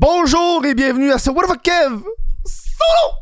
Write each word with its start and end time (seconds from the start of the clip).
Bonjour 0.00 0.64
et 0.64 0.76
bienvenue 0.76 1.10
à 1.10 1.18
ce 1.18 1.28
What 1.28 1.42
the 1.42 1.46
fuck 1.48 1.62
Kev 1.62 2.04
Solo 2.44 3.16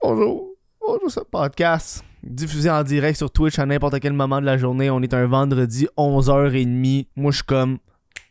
Bonjour. 0.00 0.50
Bonjour 0.80 1.10
ce 1.10 1.18
podcast 1.18 2.04
diffusé 2.22 2.70
en 2.70 2.84
direct 2.84 3.16
sur 3.16 3.28
Twitch 3.28 3.58
à 3.58 3.66
n'importe 3.66 3.98
quel 3.98 4.12
moment 4.12 4.40
de 4.40 4.46
la 4.46 4.56
journée. 4.56 4.88
On 4.88 5.02
est 5.02 5.12
un 5.12 5.26
vendredi 5.26 5.88
11h30. 5.96 7.08
Moi 7.16 7.32
je 7.32 7.38
suis 7.38 7.44
comme 7.44 7.78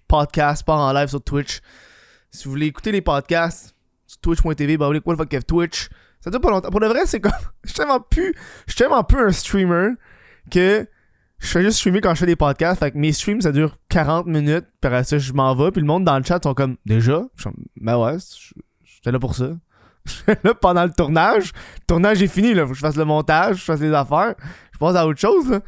podcast, 0.08 0.66
pas 0.66 0.76
en 0.76 0.94
live 0.94 1.10
sur 1.10 1.22
Twitch. 1.22 1.60
Si 2.32 2.46
vous 2.46 2.52
voulez 2.52 2.68
écouter 2.68 2.94
les 2.94 3.02
podcasts 3.02 3.76
sur 4.08 4.22
twitch.tv, 4.22 4.78
bah 4.78 4.88
What 4.88 5.02
the 5.02 5.18
fuck 5.18 5.28
Kev 5.28 5.44
Twitch. 5.44 5.90
Ça 6.22 6.30
dure 6.32 6.40
pas 6.40 6.50
longtemps. 6.50 6.70
Pour 6.70 6.80
de 6.80 6.88
vrai, 6.88 7.02
c'est 7.08 7.20
comme. 7.20 7.34
Je 7.66 7.72
suis 7.72 7.78
tellement 7.78 8.00
plus. 8.00 8.34
Je 8.68 8.72
suis 8.72 8.78
tellement 8.78 9.04
plus 9.04 9.20
un 9.20 9.34
streamer 9.34 9.96
que 10.50 10.88
je 11.40 11.48
fais 11.48 11.64
juste 11.64 11.78
streamer 11.80 12.02
quand 12.02 12.14
je 12.16 12.20
fais 12.20 12.26
des 12.26 12.36
podcasts. 12.36 12.80
Fait 12.80 12.92
que 12.92 12.98
mes 12.98 13.12
streams, 13.14 13.42
ça 13.42 13.52
dure 13.52 13.78
40 13.90 14.26
minutes. 14.28 14.66
Puis 14.82 14.88
après 14.88 15.04
ça, 15.04 15.18
je 15.18 15.32
m'en 15.34 15.56
vais. 15.56 15.72
Puis 15.72 15.82
le 15.82 15.88
monde 15.88 16.04
dans 16.04 16.18
le 16.18 16.24
chat 16.24 16.40
sont 16.44 16.54
comme 16.54 16.76
Déjà? 16.86 17.24
Je 17.36 17.42
suis 17.44 17.50
Ben 17.78 17.98
ouais, 17.98 18.18
je- 18.20 18.54
j'étais 18.84 19.12
là 19.12 19.20
pour 19.20 19.36
ça. 19.36 19.50
J'étais 20.06 20.40
là 20.44 20.54
pendant 20.54 20.84
le 20.86 20.92
tournage. 20.92 21.52
Le 21.82 21.86
tournage 21.88 22.22
est 22.24 22.28
fini, 22.28 22.54
là. 22.54 22.64
Faut 22.64 22.70
que 22.72 22.76
je 22.76 22.82
fasse 22.82 22.96
le 22.96 23.06
montage, 23.06 23.58
je 23.58 23.64
fasse 23.64 23.80
les 23.80 23.94
affaires. 23.94 24.34
Je 24.74 24.78
passe 24.80 24.96
à 24.96 25.06
autre 25.08 25.20
chose, 25.20 25.50
là. 25.50 25.60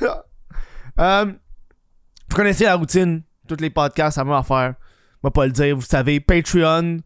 Euh, 1.00 1.24
vous 1.24 2.36
connaissez 2.36 2.64
la 2.64 2.74
routine. 2.74 3.22
Tous 3.48 3.56
les 3.60 3.70
podcasts, 3.70 4.16
ça 4.16 4.24
va 4.24 4.38
à 4.38 4.42
faire. 4.42 4.74
On 5.22 5.28
va 5.28 5.30
pas 5.30 5.46
le 5.46 5.52
dire, 5.52 5.74
vous 5.74 5.80
savez. 5.82 6.20
Patreon, 6.20 6.98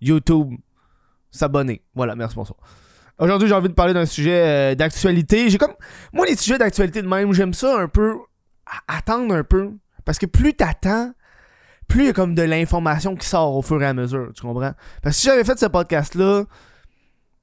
YouTube, 0.00 0.54
s'abonner. 1.30 1.82
Voilà, 1.94 2.16
merci, 2.16 2.34
bonsoir. 2.34 2.58
Aujourd'hui, 3.18 3.48
j'ai 3.48 3.54
envie 3.54 3.68
de 3.68 3.74
parler 3.74 3.94
d'un 3.94 4.06
sujet 4.06 4.42
euh, 4.44 4.74
d'actualité. 4.74 5.50
J'ai 5.50 5.58
comme. 5.58 5.74
Moi, 6.12 6.26
les 6.26 6.36
sujets 6.36 6.58
d'actualité 6.58 7.02
de 7.02 7.08
même, 7.08 7.32
j'aime 7.32 7.54
ça 7.54 7.78
un 7.78 7.88
peu. 7.88 8.16
Attendre 8.86 9.34
un 9.34 9.44
peu. 9.44 9.72
Parce 10.04 10.18
que 10.18 10.26
plus 10.26 10.54
t'attends, 10.54 11.12
plus 11.88 12.02
il 12.02 12.06
y 12.06 12.10
a 12.10 12.12
comme 12.12 12.34
de 12.34 12.42
l'information 12.42 13.16
qui 13.16 13.26
sort 13.26 13.56
au 13.56 13.62
fur 13.62 13.82
et 13.82 13.86
à 13.86 13.94
mesure. 13.94 14.30
Tu 14.34 14.42
comprends? 14.42 14.72
Parce 15.02 15.16
que 15.16 15.20
si 15.20 15.26
j'avais 15.26 15.44
fait 15.44 15.58
ce 15.58 15.66
podcast-là 15.66 16.44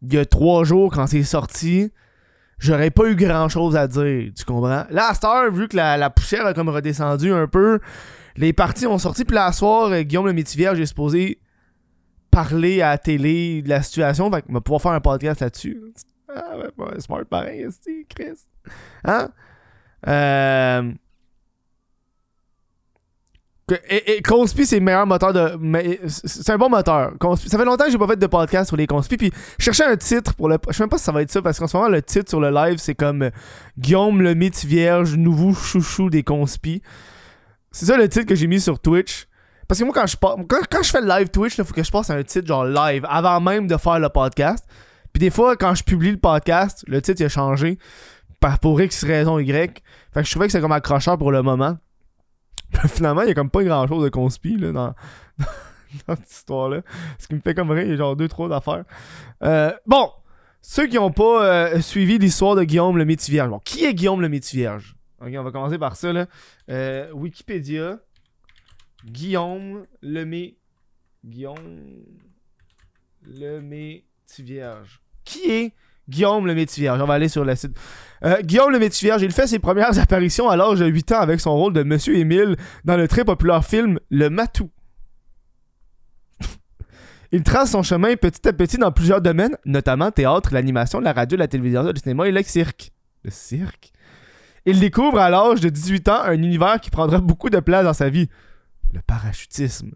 il 0.01 0.13
y 0.13 0.17
a 0.17 0.25
trois 0.25 0.63
jours 0.63 0.91
quand 0.93 1.07
c'est 1.07 1.23
sorti, 1.23 1.91
j'aurais 2.59 2.91
pas 2.91 3.05
eu 3.07 3.15
grand 3.15 3.49
chose 3.49 3.75
à 3.75 3.87
dire. 3.87 4.31
Tu 4.35 4.45
comprends? 4.45 4.85
Là, 4.89 5.09
à 5.09 5.13
cette 5.13 5.23
heure, 5.23 5.51
vu 5.51 5.67
que 5.67 5.75
la, 5.75 5.97
la 5.97 6.09
poussière 6.09 6.45
a 6.45 6.53
comme 6.53 6.69
redescendu 6.69 7.31
un 7.31 7.47
peu, 7.47 7.79
les 8.35 8.53
parties 8.53 8.87
ont 8.87 8.97
sorti. 8.97 9.25
Puis 9.25 9.35
là, 9.35 9.45
à 9.45 9.51
soir, 9.51 9.91
euh, 9.91 10.01
Guillaume 10.01 10.27
le 10.27 10.33
Métivier, 10.33 10.71
j'ai 10.75 10.85
supposé 10.85 11.39
parler 12.35 12.81
à 12.81 12.89
la 12.89 12.97
télé 12.97 13.61
de 13.61 13.69
la 13.69 13.81
situation. 13.81 14.29
Fait 14.29 14.43
va 14.49 14.61
pouvoir 14.61 14.81
faire 14.81 14.91
un 14.91 14.99
podcast 14.99 15.39
là-dessus. 15.39 15.81
Ah, 16.27 16.57
ouais, 16.57 16.99
smart 16.99 17.23
pareil, 17.25 17.65
Chris. 18.09 18.33
Hein? 19.05 19.29
Euh. 20.07 20.91
Et, 23.89 24.17
et 24.17 24.21
Conspi, 24.21 24.65
c'est 24.65 24.77
le 24.77 24.85
meilleur 24.85 25.07
moteur 25.07 25.31
de. 25.31 25.57
C'est 26.07 26.51
un 26.51 26.57
bon 26.57 26.69
moteur. 26.69 27.13
Ça 27.37 27.57
fait 27.57 27.65
longtemps 27.65 27.85
que 27.85 27.91
j'ai 27.91 27.97
pas 27.97 28.07
fait 28.07 28.17
de 28.17 28.27
podcast 28.27 28.67
sur 28.67 28.77
les 28.77 28.85
Conspi. 28.85 29.15
Puis 29.15 29.31
je 29.57 29.63
cherchais 29.63 29.85
un 29.85 29.95
titre 29.95 30.35
pour 30.35 30.49
le. 30.49 30.57
Je 30.67 30.73
sais 30.73 30.83
même 30.83 30.89
pas 30.89 30.97
si 30.97 31.05
ça 31.05 31.13
va 31.13 31.21
être 31.21 31.31
ça 31.31 31.41
parce 31.41 31.57
qu'en 31.57 31.67
ce 31.67 31.77
moment, 31.77 31.89
le 31.89 32.01
titre 32.01 32.29
sur 32.29 32.41
le 32.41 32.51
live, 32.51 32.77
c'est 32.79 32.95
comme 32.95 33.31
Guillaume 33.79 34.21
le 34.21 34.35
mythe 34.35 34.65
vierge, 34.65 35.15
nouveau 35.15 35.53
chouchou 35.53 36.09
des 36.09 36.23
Conspi. 36.23 36.81
C'est 37.71 37.85
ça 37.85 37.97
le 37.97 38.09
titre 38.09 38.25
que 38.25 38.35
j'ai 38.35 38.47
mis 38.47 38.59
sur 38.59 38.79
Twitch. 38.79 39.27
Parce 39.67 39.79
que 39.79 39.85
moi, 39.85 39.93
quand 39.93 40.05
je, 40.05 40.15
quand, 40.17 40.83
je 40.83 40.89
fais 40.89 41.01
le 41.01 41.07
live 41.07 41.29
Twitch, 41.29 41.57
il 41.57 41.63
faut 41.63 41.73
que 41.73 41.83
je 41.83 41.91
passe 41.91 42.09
à 42.09 42.15
un 42.15 42.23
titre 42.23 42.47
genre 42.47 42.65
live 42.65 43.05
avant 43.09 43.39
même 43.41 43.67
de 43.67 43.77
faire 43.77 43.99
le 43.99 44.09
podcast. 44.09 44.65
Puis 45.11 45.19
des 45.19 45.29
fois, 45.29 45.55
quand 45.55 45.73
je 45.75 45.83
publie 45.83 46.11
le 46.11 46.17
podcast, 46.17 46.83
le 46.87 47.01
titre 47.01 47.21
il 47.21 47.25
a 47.25 47.29
changé 47.29 47.77
pour 48.61 48.79
X 48.81 49.03
raison 49.03 49.39
Y. 49.39 49.83
Fait 50.13 50.21
que 50.21 50.25
je 50.25 50.31
trouvais 50.31 50.45
que 50.47 50.51
c'est 50.51 50.61
comme 50.61 50.71
accrocheur 50.71 51.17
pour 51.17 51.31
le 51.31 51.41
moment. 51.41 51.77
Finalement, 52.87 53.21
il 53.21 53.29
y 53.29 53.31
a 53.31 53.33
comme 53.33 53.49
pas 53.49 53.63
grand 53.63 53.87
chose 53.87 54.03
de 54.03 54.09
conspi 54.09 54.57
là, 54.57 54.71
dans, 54.71 54.93
dans 56.07 56.15
cette 56.15 56.31
histoire-là. 56.31 56.81
Ce 57.17 57.27
qui 57.27 57.35
me 57.35 57.39
fait 57.39 57.55
comme 57.55 57.71
rire, 57.71 57.83
il 57.83 57.91
y 57.91 57.93
a 57.93 57.97
genre 57.97 58.15
deux, 58.15 58.27
trois 58.27 58.49
d'affaires. 58.49 58.83
Euh, 59.43 59.71
bon, 59.85 60.09
ceux 60.61 60.87
qui 60.87 60.95
n'ont 60.95 61.11
pas 61.11 61.45
euh, 61.45 61.81
suivi 61.81 62.17
l'histoire 62.17 62.55
de 62.55 62.63
Guillaume 62.63 62.97
le 62.97 63.05
Métivierge. 63.05 63.49
Bon, 63.49 63.59
qui 63.59 63.85
est 63.85 63.93
Guillaume 63.93 64.21
le 64.21 64.29
Métivierge 64.29 64.95
Ok, 65.21 65.31
on 65.37 65.43
va 65.43 65.51
commencer 65.51 65.77
par 65.77 65.95
ça. 65.95 66.11
Là. 66.11 66.27
Euh, 66.69 67.11
Wikipédia. 67.13 67.99
Guillaume 69.05 69.85
Lemay. 70.01 70.55
Guillaume 71.23 72.03
Lemay 73.23 74.03
Vierge. 74.39 75.01
Qui 75.23 75.51
est 75.51 75.73
Guillaume 76.09 76.45
le 76.45 76.53
Vierge? 76.53 77.01
On 77.01 77.05
va 77.05 77.15
aller 77.15 77.29
sur 77.29 77.45
le 77.45 77.55
site. 77.55 77.77
Euh, 78.23 78.41
Guillaume 78.41 78.71
le 78.71 78.79
Vierge, 78.79 79.21
il 79.21 79.31
fait 79.31 79.47
ses 79.47 79.59
premières 79.59 79.97
apparitions 79.99 80.49
à 80.49 80.55
l'âge 80.55 80.79
de 80.79 80.85
8 80.85 81.11
ans 81.13 81.19
avec 81.19 81.39
son 81.39 81.55
rôle 81.55 81.73
de 81.73 81.83
Monsieur 81.83 82.17
Émile 82.17 82.57
dans 82.83 82.97
le 82.97 83.07
très 83.07 83.23
populaire 83.23 83.63
film 83.65 83.99
Le 84.09 84.29
Matou. 84.29 84.69
il 87.31 87.43
trace 87.43 87.71
son 87.71 87.83
chemin 87.83 88.15
petit 88.15 88.47
à 88.47 88.53
petit 88.53 88.77
dans 88.77 88.91
plusieurs 88.91 89.21
domaines, 89.21 89.57
notamment 89.65 90.11
théâtre, 90.11 90.53
l'animation, 90.53 90.99
la 90.99 91.13
radio, 91.13 91.37
la 91.37 91.47
télévision, 91.47 91.83
le 91.83 91.95
cinéma 91.95 92.27
et 92.27 92.31
le 92.31 92.43
cirque. 92.43 92.91
Le 93.23 93.31
cirque? 93.31 93.91
Il 94.65 94.79
découvre 94.79 95.19
à 95.19 95.29
l'âge 95.29 95.61
de 95.61 95.69
18 95.69 96.09
ans 96.09 96.21
un 96.23 96.33
univers 96.33 96.81
qui 96.81 96.89
prendra 96.89 97.19
beaucoup 97.19 97.49
de 97.49 97.59
place 97.59 97.83
dans 97.83 97.93
sa 97.93 98.09
vie 98.09 98.29
le 98.93 99.01
parachutisme. 99.01 99.91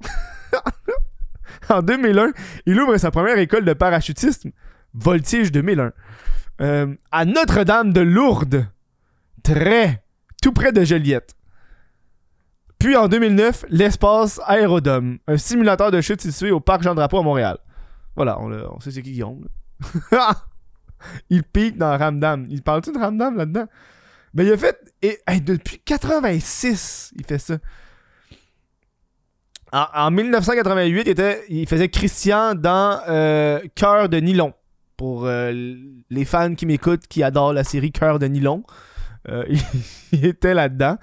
en 1.68 1.82
2001, 1.82 2.32
il 2.66 2.80
ouvre 2.80 2.96
sa 2.96 3.10
première 3.10 3.38
école 3.38 3.64
de 3.64 3.72
parachutisme, 3.72 4.50
Voltige 4.94 5.52
2001, 5.52 5.92
euh, 6.60 6.94
à 7.12 7.24
Notre-Dame 7.24 7.92
de 7.92 8.00
Lourdes, 8.00 8.66
très, 9.42 10.02
tout 10.42 10.52
près 10.52 10.72
de 10.72 10.84
Joliette. 10.84 11.36
Puis 12.78 12.96
en 12.96 13.08
2009, 13.08 13.66
l'espace 13.68 14.40
Aérodome, 14.46 15.18
un 15.26 15.38
simulateur 15.38 15.90
de 15.90 16.00
chute 16.00 16.20
situé 16.20 16.50
au 16.50 16.60
parc 16.60 16.82
Jean-Drapeau 16.82 17.18
à 17.18 17.22
Montréal. 17.22 17.58
Voilà, 18.16 18.40
on, 18.40 18.80
sait 18.80 18.90
c'est 18.90 19.02
qui 19.02 19.12
Guillaume. 19.12 19.46
il 21.30 21.42
pique 21.42 21.76
dans 21.76 21.96
Ramdam. 21.96 22.46
Il 22.48 22.62
parle-tu 22.62 22.92
de 22.92 22.98
Ramdam 22.98 23.36
là-dedans? 23.36 23.66
Mais 24.34 24.46
il 24.46 24.52
a 24.52 24.56
fait. 24.56 24.78
Et, 25.02 25.18
depuis 25.40 25.80
86, 25.80 27.12
il 27.16 27.24
fait 27.24 27.38
ça. 27.38 27.58
En, 29.72 29.86
en 29.94 30.10
1988, 30.10 31.00
il, 31.00 31.08
était, 31.08 31.44
il 31.48 31.68
faisait 31.68 31.88
Christian 31.88 32.54
dans 32.54 33.00
euh, 33.08 33.60
Cœur 33.74 34.08
de 34.08 34.18
Nylon. 34.18 34.52
Pour 34.96 35.26
euh, 35.26 35.52
les 36.08 36.24
fans 36.24 36.54
qui 36.54 36.64
m'écoutent, 36.64 37.06
qui 37.06 37.22
adorent 37.22 37.52
la 37.52 37.64
série 37.64 37.92
Cœur 37.92 38.18
de 38.18 38.26
Nylon. 38.26 38.62
Euh, 39.28 39.44
il, 40.12 40.24
était 40.24 40.54
là-dedans. 40.54 40.96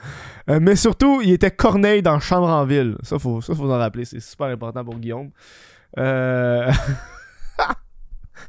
Mais 0.47 0.75
surtout, 0.75 1.22
il 1.22 1.31
était 1.31 1.51
Corneille 1.51 2.01
dans 2.01 2.19
Chambre 2.19 2.50
en 2.50 2.66
ville. 2.66 2.96
Ça, 3.03 3.19
faut, 3.19 3.41
ça, 3.41 3.53
faut 3.53 3.69
en 3.72 3.78
rappeler. 3.78 4.06
C'est 4.06 4.19
super 4.19 4.47
important 4.47 4.84
pour 4.84 4.95
Guillaume. 4.95 5.30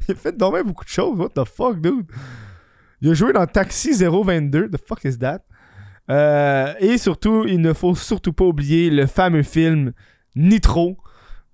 Il 0.09 0.13
a 0.13 0.15
fait 0.17 0.37
dormir 0.37 0.65
beaucoup 0.65 0.85
de 0.85 0.89
choses. 0.89 1.19
What 1.19 1.31
the 1.31 1.45
fuck, 1.45 1.81
dude? 1.81 2.07
Il 3.01 3.11
a 3.11 3.15
joué 3.15 3.33
dans 3.33 3.47
Taxi 3.47 3.93
022. 3.93 4.71
The 4.71 4.79
fuck 4.79 5.05
is 5.05 5.19
that? 5.19 5.41
Euh, 6.11 6.75
et 6.81 6.99
surtout, 6.99 7.45
il 7.47 7.61
ne 7.61 7.73
faut 7.73 7.95
surtout 7.95 8.33
pas 8.33 8.45
oublier 8.45 8.91
le 8.91 9.07
fameux 9.07 9.43
film 9.43 9.93
Nitro, 10.37 10.99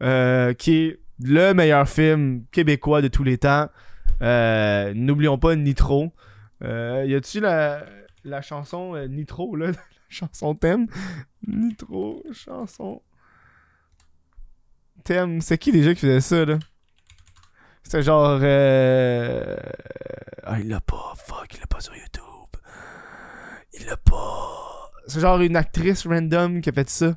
euh, 0.03 0.55
qui 0.55 0.77
est 0.77 1.00
le 1.22 1.53
meilleur 1.53 1.88
film 1.88 2.44
québécois 2.50 3.03
de 3.03 3.09
tous 3.09 3.25
les 3.25 3.39
temps. 3.39 3.69
Euh, 4.22 4.93
N'oublions 4.94 5.39
pas 5.39 5.55
Nitro. 5.56 6.12
Y 6.62 7.15
a-tu 7.15 7.41
la, 7.41 7.84
la 8.25 8.43
chanson 8.43 8.97
Nitro, 9.09 9.56
la 9.60 9.72
chanson 10.09 10.55
thème? 10.55 10.87
Nitro, 11.47 12.22
chanson. 12.33 13.03
Thème. 15.05 15.41
C'est 15.41 15.59
qui 15.59 15.72
déjà 15.72 15.94
qui 15.94 16.00
faisait 16.00 16.21
ça, 16.21 16.44
là? 16.44 16.59
C'était 17.83 18.03
genre. 18.03 18.41
Ah, 20.43 20.59
il 20.60 20.69
l'a 20.69 20.81
pas. 20.81 21.15
Fuck, 21.16 21.55
il 21.55 21.60
l'a 21.60 21.66
pas 21.66 21.81
sur 21.81 21.94
YouTube. 21.94 22.20
Il 23.75 23.87
l'a 23.87 23.97
pas. 23.97 24.91
C'est 25.07 25.21
genre 25.21 25.41
une 25.41 25.57
actrice 25.57 26.07
random 26.07 26.61
qui 26.61 26.69
a 26.69 26.73
fait 26.73 26.89
ça. 26.89 27.17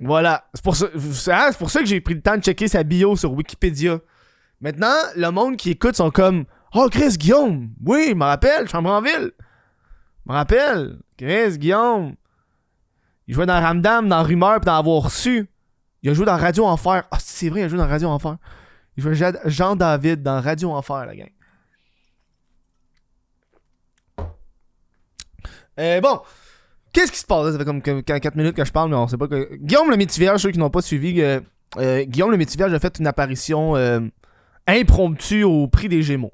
Voilà. 0.00 0.44
C'est 0.54 0.64
pour 0.64 0.76
ça, 0.76 0.86
c'est 0.94 1.58
pour 1.58 1.70
ça 1.70 1.80
que 1.80 1.86
j'ai 1.86 2.00
pris 2.00 2.14
le 2.14 2.22
temps 2.22 2.36
de 2.36 2.42
checker 2.42 2.68
sa 2.68 2.82
bio 2.82 3.16
sur 3.16 3.32
Wikipédia. 3.32 4.00
Maintenant, 4.60 4.94
le 5.16 5.30
monde 5.30 5.56
qui 5.56 5.70
écoute 5.70 5.96
sont 5.96 6.10
comme 6.10 6.44
Oh, 6.74 6.88
Chris 6.90 7.16
Guillaume. 7.18 7.70
Oui, 7.84 8.08
je 8.10 8.14
me 8.14 8.24
rappelle, 8.24 8.68
Chambre 8.68 8.90
en 8.90 9.02
ville. 9.02 9.32
Je 10.26 10.32
me 10.32 10.32
rappelle. 10.32 10.98
Chris 11.18 11.58
Guillaume. 11.58 12.14
Il 13.26 13.34
jouait 13.34 13.46
dans 13.46 13.60
Ramdam, 13.60 14.08
dans 14.08 14.22
Rumeur, 14.22 14.60
puis 14.60 14.66
dans 14.66 14.76
Avoir 14.76 15.02
reçu. 15.02 15.48
Il 16.02 16.10
a 16.10 16.14
joué 16.14 16.26
dans 16.26 16.36
Radio 16.36 16.64
Enfer. 16.64 17.04
Ah, 17.10 17.18
c'est 17.20 17.48
vrai, 17.48 17.60
il 17.60 17.64
a 17.64 17.68
joué 17.68 17.78
dans 17.78 17.86
Radio 17.86 18.08
Enfer. 18.08 18.36
Il 18.96 19.02
jouait 19.02 19.32
Jean-David 19.44 20.22
dans 20.22 20.40
Radio 20.40 20.72
Enfer, 20.72 21.06
la 21.06 21.14
gang. 21.14 21.30
Euh, 25.78 26.00
bon, 26.00 26.20
qu'est-ce 26.92 27.12
qui 27.12 27.18
se 27.18 27.26
passe? 27.26 27.52
Ça 27.52 27.58
fait 27.58 27.64
comme 27.64 27.82
4 27.82 28.34
minutes 28.36 28.56
que 28.56 28.64
je 28.64 28.72
parle, 28.72 28.90
mais 28.90 28.96
on 28.96 29.08
sait 29.08 29.16
pas 29.16 29.28
que. 29.28 29.54
Guillaume 29.56 29.90
le 29.90 29.96
Métivier, 29.96 30.30
ceux 30.38 30.50
qui 30.50 30.58
n'ont 30.58 30.70
pas 30.70 30.82
suivi, 30.82 31.20
euh, 31.20 31.40
euh, 31.78 32.04
Guillaume 32.04 32.30
le 32.30 32.36
Métivier 32.36 32.66
a 32.66 32.78
fait 32.78 32.98
une 32.98 33.06
apparition 33.06 33.74
impromptue 34.66 35.44
au 35.44 35.66
prix 35.68 35.88
des 35.88 36.02
Gémeaux. 36.02 36.32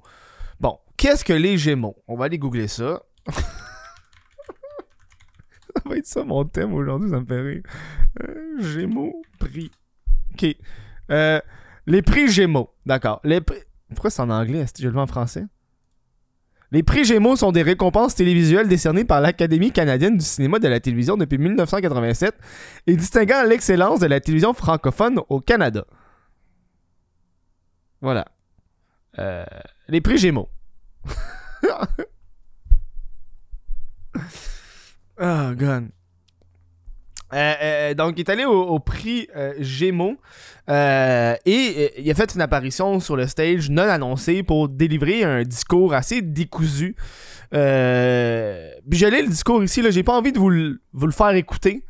Bon, 0.61 0.79
qu'est-ce 0.97 1.25
que 1.25 1.33
les 1.33 1.57
Gémeaux? 1.57 1.97
On 2.09 2.17
va 2.17 2.27
aller 2.27 2.39
googler 2.39 2.69
ça. 2.69 3.03
ça 3.27 3.33
va 5.85 5.97
être 5.97 6.07
ça 6.07 6.25
mon 6.25 6.45
thème 6.45 6.75
aujourd'hui, 6.75 7.11
ça 7.11 7.21
me 7.21 7.27
fait 7.27 7.41
rire. 7.41 7.63
Gémeaux, 8.59 9.23
prix. 9.39 9.71
Ok. 10.35 10.57
Les 11.87 12.03
prix 12.03 12.29
Gémeaux, 12.29 12.71
d'accord. 12.85 13.21
Les 13.25 13.41
prix... 13.41 13.59
Pourquoi 13.89 14.11
c'est 14.11 14.21
en 14.21 14.29
anglais? 14.29 14.59
Est-ce 14.59 14.75
que 14.75 14.83
je 14.83 14.89
le 14.89 14.93
vois 14.93 15.03
en 15.03 15.07
français? 15.07 15.47
Les 16.71 16.83
prix 16.83 17.05
Gémeaux 17.05 17.37
sont 17.37 17.51
des 17.51 17.63
récompenses 17.63 18.15
télévisuelles 18.15 18.69
décernées 18.69 19.05
par 19.05 19.23
l'Académie 19.23 19.73
canadienne 19.73 20.19
du 20.19 20.25
cinéma 20.25 20.59
de 20.59 20.69
la 20.69 20.81
télévision 20.81 21.17
depuis 21.17 21.39
1987 21.39 22.35
et 22.87 22.97
distinguant 22.97 23.43
l'excellence 23.45 24.01
de 24.01 24.07
la 24.07 24.21
télévision 24.21 24.53
francophone 24.53 25.21
au 25.31 25.41
Canada. 25.41 25.87
Voilà. 28.03 28.27
Euh, 29.19 29.47
les 29.89 30.03
prix 30.03 30.19
Gémeaux. 30.19 30.51
oh, 35.21 35.55
God. 35.57 35.89
Euh, 37.35 37.55
euh, 37.61 37.95
donc, 37.95 38.15
il 38.17 38.21
est 38.21 38.31
allé 38.31 38.45
au, 38.45 38.79
prix 38.79 39.29
euh, 39.37 39.53
Gémeaux 39.59 40.17
euh, 40.71 41.35
et 41.45 42.01
il 42.01 42.11
a 42.11 42.15
fait 42.15 42.35
une 42.35 42.41
apparition 42.41 43.01
sur 43.01 43.17
le 43.17 43.27
stage 43.27 43.69
non 43.71 43.83
annoncée 43.83 44.43
pour 44.43 44.69
délivrer 44.69 45.25
un 45.25 45.43
discours 45.43 45.95
assez 45.95 46.23
décousu. 46.23 46.95
Puis 47.51 47.59
j'ai 48.99 49.11
le 49.11 49.29
discours 49.29 49.63
ici, 49.63 49.83
j'ai 49.91 50.03
pas 50.03 50.17
envie 50.17 50.33
de 50.33 50.39
vous 50.39 50.51
vous 50.93 51.07
le 51.07 51.13
faire 51.13 51.31
écouter 51.31 51.85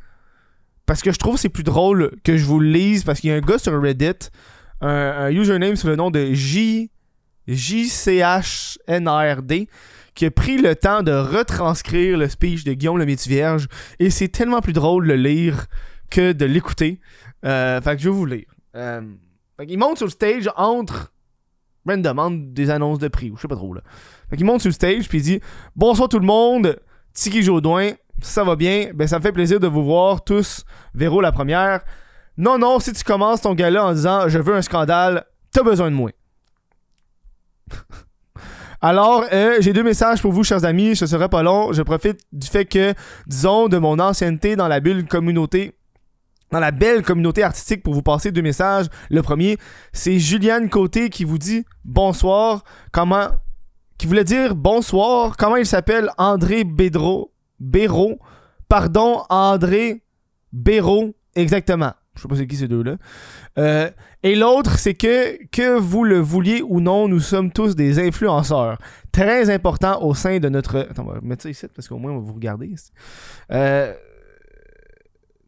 parce 0.85 1.01
que 1.01 1.11
je 1.11 1.17
trouve 1.19 1.35
que 1.35 1.41
c'est 1.41 1.49
plus 1.49 1.63
drôle 1.63 2.11
que 2.23 2.37
je 2.37 2.45
vous 2.45 2.59
le 2.59 2.69
lise 2.69 3.03
parce 3.03 3.19
qu'il 3.19 3.29
y 3.29 3.33
a 3.33 3.35
un 3.35 3.41
gars 3.41 3.59
sur 3.59 3.79
Reddit, 3.81 4.29
un, 4.81 4.89
un 4.89 5.29
username 5.29 5.75
sous 5.75 5.87
le 5.87 5.95
nom 5.95 6.09
de 6.09 6.33
J, 6.33 6.89
JCHNRD 7.47 8.77
qui 10.19 10.25
a 10.25 10.31
pris 10.31 10.57
le 10.57 10.75
temps 10.75 11.01
de 11.01 11.13
retranscrire 11.13 12.17
le 12.17 12.27
speech 12.27 12.65
de 12.65 12.73
Guillaume 12.73 12.97
le 12.97 13.05
Métivierge 13.05 13.69
et 13.99 14.09
c'est 14.09 14.27
tellement 14.27 14.59
plus 14.59 14.73
drôle 14.73 15.07
de 15.07 15.13
le 15.13 15.15
lire 15.15 15.67
que 16.09 16.33
de 16.33 16.43
l'écouter. 16.43 16.99
Euh, 17.45 17.79
fait 17.79 17.95
que 17.95 18.01
je 18.01 18.09
vais 18.09 18.15
vous 18.15 18.25
lire. 18.25 18.43
Euh, 18.75 19.01
fait 19.55 19.65
qu'il 19.65 19.79
monte 19.79 19.95
sur 19.95 20.07
le 20.07 20.11
stage 20.11 20.49
entre 20.57 21.13
entre 21.87 22.53
des 22.53 22.69
annonces 22.69 22.99
de 22.99 23.07
prix 23.07 23.31
ou 23.31 23.37
je 23.37 23.43
sais 23.43 23.47
pas 23.47 23.55
trop 23.55 23.73
là. 23.73 23.79
Fait 24.29 24.35
qu'il 24.35 24.45
monte 24.45 24.59
sur 24.59 24.67
le 24.67 24.73
stage 24.73 25.07
puis 25.07 25.19
il 25.19 25.21
dit 25.21 25.39
Bonsoir 25.77 26.09
tout 26.09 26.19
le 26.19 26.25
monde, 26.25 26.77
Tiki 27.13 27.41
Jodoin, 27.41 27.91
ça 28.21 28.43
va 28.43 28.57
bien, 28.57 28.91
ben 28.93 29.07
ça 29.07 29.19
me 29.19 29.23
fait 29.23 29.31
plaisir 29.31 29.61
de 29.61 29.67
vous 29.67 29.85
voir 29.85 30.21
tous. 30.25 30.65
Véro 30.93 31.21
la 31.21 31.31
première. 31.31 31.79
Non, 32.35 32.57
non, 32.57 32.81
si 32.81 32.91
tu 32.91 33.05
commences 33.05 33.39
ton 33.39 33.53
gala 33.53 33.85
en 33.85 33.93
disant 33.93 34.27
je 34.27 34.37
veux 34.37 34.55
un 34.55 34.61
scandale, 34.61 35.23
t'as 35.53 35.63
besoin 35.63 35.89
de 35.89 35.95
moi. 35.95 36.11
Alors, 38.81 39.25
euh, 39.33 39.57
j'ai 39.59 39.73
deux 39.73 39.83
messages 39.83 40.21
pour 40.21 40.31
vous, 40.31 40.43
chers 40.43 40.63
amis. 40.63 40.95
Ce 40.95 41.05
serait 41.05 41.29
pas 41.29 41.43
long. 41.43 41.73
Je 41.73 41.81
profite 41.81 42.21
du 42.31 42.47
fait 42.47 42.65
que, 42.65 42.93
disons, 43.27 43.67
de 43.67 43.77
mon 43.77 43.99
ancienneté 43.99 44.55
dans 44.55 44.67
la 44.67 44.79
bulle 44.79 45.05
communauté, 45.05 45.75
dans 46.51 46.59
la 46.59 46.71
belle 46.71 47.03
communauté 47.03 47.43
artistique 47.43 47.83
pour 47.83 47.93
vous 47.93 48.01
passer 48.01 48.31
deux 48.31 48.41
messages. 48.41 48.87
Le 49.09 49.21
premier, 49.21 49.57
c'est 49.91 50.17
Juliane 50.17 50.69
Côté 50.69 51.09
qui 51.09 51.23
vous 51.23 51.37
dit 51.37 51.65
bonsoir. 51.83 52.63
Comment. 52.91 53.27
Qui 53.97 54.07
voulait 54.07 54.23
dire 54.23 54.55
bonsoir. 54.55 55.35
Comment 55.35 55.57
il 55.57 55.65
s'appelle? 55.65 56.09
André 56.17 56.63
Bédro. 56.63 57.33
Béraud. 57.59 58.17
Pardon, 58.69 59.23
André 59.29 60.03
Béraud. 60.53 61.13
Exactement. 61.35 61.91
Je 62.15 62.21
sais 62.21 62.27
pas 62.27 62.35
c'est 62.35 62.47
qui 62.47 62.55
ces 62.55 62.67
deux-là. 62.67 62.95
Euh, 63.57 63.89
et 64.21 64.35
l'autre, 64.35 64.77
c'est 64.77 64.95
que, 64.95 65.45
que 65.47 65.77
vous 65.77 66.03
le 66.03 66.19
vouliez 66.19 66.61
ou 66.61 66.81
non, 66.81 67.07
nous 67.07 67.21
sommes 67.21 67.51
tous 67.51 67.75
des 67.75 68.05
influenceurs. 68.05 68.77
Très 69.13 69.49
important 69.49 70.03
au 70.03 70.13
sein 70.13 70.39
de 70.39 70.49
notre. 70.49 70.79
Attends, 70.79 71.05
on 71.07 71.13
va 71.13 71.21
mettre 71.21 71.43
ça 71.43 71.49
ici 71.49 71.65
parce 71.73 71.87
qu'au 71.87 71.97
moins 71.97 72.11
on 72.11 72.19
va 72.19 72.25
vous 72.25 72.33
regarder. 72.33 72.75
Euh, 73.51 73.93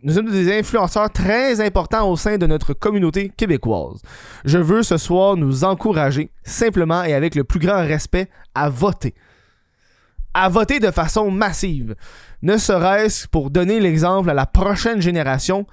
nous 0.04 0.14
sommes 0.14 0.32
des 0.32 0.58
influenceurs 0.58 1.12
très 1.12 1.60
importants 1.60 2.10
au 2.10 2.16
sein 2.16 2.38
de 2.38 2.48
notre 2.48 2.74
communauté 2.74 3.30
québécoise. 3.30 4.02
Je 4.46 4.58
veux 4.58 4.84
ce 4.84 4.98
soir 4.98 5.36
nous 5.36 5.66
encourager, 5.66 6.32
simplement 6.44 7.04
et 7.04 7.14
avec 7.14 7.36
le 7.36 7.44
plus 7.44 7.60
grand 7.60 7.86
respect, 7.86 8.30
à 8.56 8.70
voter. 8.70 9.14
À 10.34 10.48
voter 10.48 10.80
de 10.80 10.92
façon 10.92 11.30
massive. 11.30 11.96
Ne 12.42 12.58
serait-ce 12.58 13.28
pour 13.28 13.52
donner 13.52 13.82
l'exemple 13.82 14.30
à 14.30 14.34
la 14.34 14.46
prochaine 14.46 15.02
génération 15.02 15.68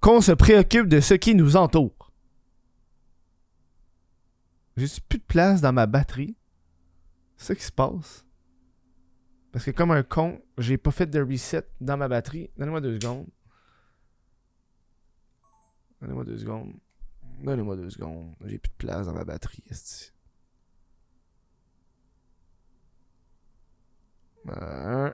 qu'on 0.00 0.22
se 0.22 0.32
préoccupe 0.32 0.88
de 0.88 1.00
ce 1.00 1.14
qui 1.14 1.34
nous 1.34 1.56
entoure. 1.56 2.03
J'ai 4.76 4.86
plus 5.08 5.18
de 5.18 5.24
place 5.24 5.60
dans 5.60 5.72
ma 5.72 5.86
batterie. 5.86 6.36
C'est 7.36 7.46
ça 7.46 7.54
qui 7.54 7.62
se 7.62 7.72
passe. 7.72 8.24
Parce 9.52 9.64
que 9.64 9.70
comme 9.70 9.92
un 9.92 10.02
con, 10.02 10.42
j'ai 10.58 10.78
pas 10.78 10.90
fait 10.90 11.06
de 11.06 11.20
reset 11.20 11.66
dans 11.80 11.96
ma 11.96 12.08
batterie. 12.08 12.50
Donnez-moi 12.56 12.80
deux 12.80 12.98
secondes. 13.00 13.28
Donnez-moi 16.00 16.24
deux 16.24 16.38
secondes. 16.38 16.72
Donnez-moi 17.42 17.76
deux 17.76 17.90
secondes. 17.90 18.34
J'ai 18.44 18.58
plus 18.58 18.70
de 18.70 18.76
place 18.76 19.06
dans 19.06 19.14
ma 19.14 19.24
batterie. 19.24 19.62
esti. 19.70 20.12
Euh, 24.48 25.12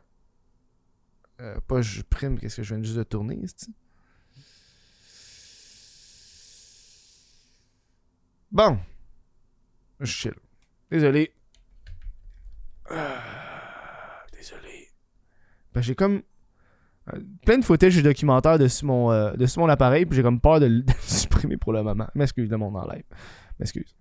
euh, 1.40 1.60
pas 1.60 1.82
je 1.82 2.02
prime, 2.02 2.38
qu'est-ce 2.38 2.56
que 2.56 2.62
je 2.62 2.74
viens 2.74 2.82
juste 2.82 2.96
de 2.96 3.02
tourner, 3.02 3.38
esti. 3.42 3.74
Bon. 8.50 8.78
Je 10.00 10.06
chill. 10.06 10.32
Désolé. 10.90 11.32
Ah, 12.90 14.24
désolé. 14.32 14.88
Ben, 15.74 15.80
j'ai 15.82 15.94
comme 15.94 16.22
euh, 17.12 17.20
plein 17.44 17.58
de 17.58 17.64
footage 17.64 17.96
et 17.96 18.02
documentaires 18.02 18.58
dessus 18.58 18.84
mon, 18.84 19.12
euh, 19.12 19.32
mon 19.56 19.68
appareil, 19.68 20.06
puis 20.06 20.16
j'ai 20.16 20.22
comme 20.22 20.40
peur 20.40 20.60
de, 20.60 20.66
le- 20.66 20.84
supprimer 21.02 21.56
pour 21.56 21.72
le 21.72 21.82
moment. 21.82 22.08
M'excuse 22.14 22.48
de 22.48 22.56
mon 22.56 22.74
enlève. 22.74 23.02
M'excuse. 23.58 23.94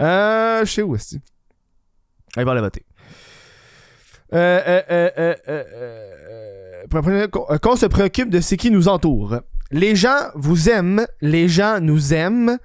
Euh, 0.00 0.64
je 0.64 0.72
sais 0.72 0.82
où 0.82 0.94
est-ce 0.96 1.16
Allez 2.36 2.44
voir 2.44 2.54
la 2.54 2.62
voter. 2.62 2.84
Euh, 4.32 4.82
euh, 4.90 5.34
euh, 5.48 7.58
qu'on 7.58 7.76
se 7.76 7.86
préoccupe 7.86 8.30
de 8.30 8.40
ce 8.40 8.54
qui 8.54 8.70
nous 8.70 8.88
entoure. 8.88 9.40
Les 9.70 9.96
gens 9.96 10.30
vous 10.34 10.68
aiment, 10.68 11.06
les 11.20 11.48
gens 11.48 11.80
nous 11.80 12.14
aiment, 12.14 12.58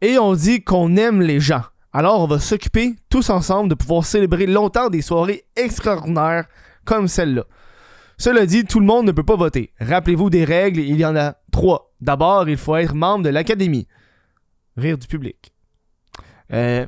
et 0.00 0.18
on 0.18 0.34
dit 0.34 0.62
qu'on 0.62 0.96
aime 0.96 1.20
les 1.20 1.40
gens. 1.40 1.64
Alors 1.92 2.20
on 2.20 2.26
va 2.26 2.38
s'occuper 2.38 2.94
tous 3.08 3.30
ensemble 3.30 3.68
de 3.68 3.74
pouvoir 3.74 4.04
célébrer 4.04 4.46
longtemps 4.46 4.90
des 4.90 5.02
soirées 5.02 5.44
extraordinaires 5.56 6.46
comme 6.84 7.08
celle-là. 7.08 7.44
Cela 8.18 8.46
dit, 8.46 8.64
tout 8.64 8.80
le 8.80 8.86
monde 8.86 9.06
ne 9.06 9.12
peut 9.12 9.22
pas 9.22 9.36
voter. 9.36 9.72
Rappelez-vous 9.80 10.28
des 10.28 10.44
règles, 10.44 10.80
il 10.80 10.96
y 10.96 11.04
en 11.04 11.14
a 11.14 11.36
trois. 11.52 11.92
D'abord, 12.00 12.48
il 12.48 12.56
faut 12.56 12.74
être 12.74 12.94
membre 12.94 13.24
de 13.24 13.30
l'académie. 13.30 13.86
Rire 14.76 14.98
du 14.98 15.06
public. 15.06 15.52
Euh, 16.52 16.86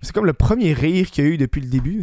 c'est 0.00 0.12
comme 0.12 0.26
le 0.26 0.32
premier 0.32 0.72
rire 0.72 1.10
qu'il 1.10 1.24
y 1.24 1.26
a 1.28 1.30
eu 1.30 1.38
depuis 1.38 1.60
le 1.60 1.68
début. 1.68 2.02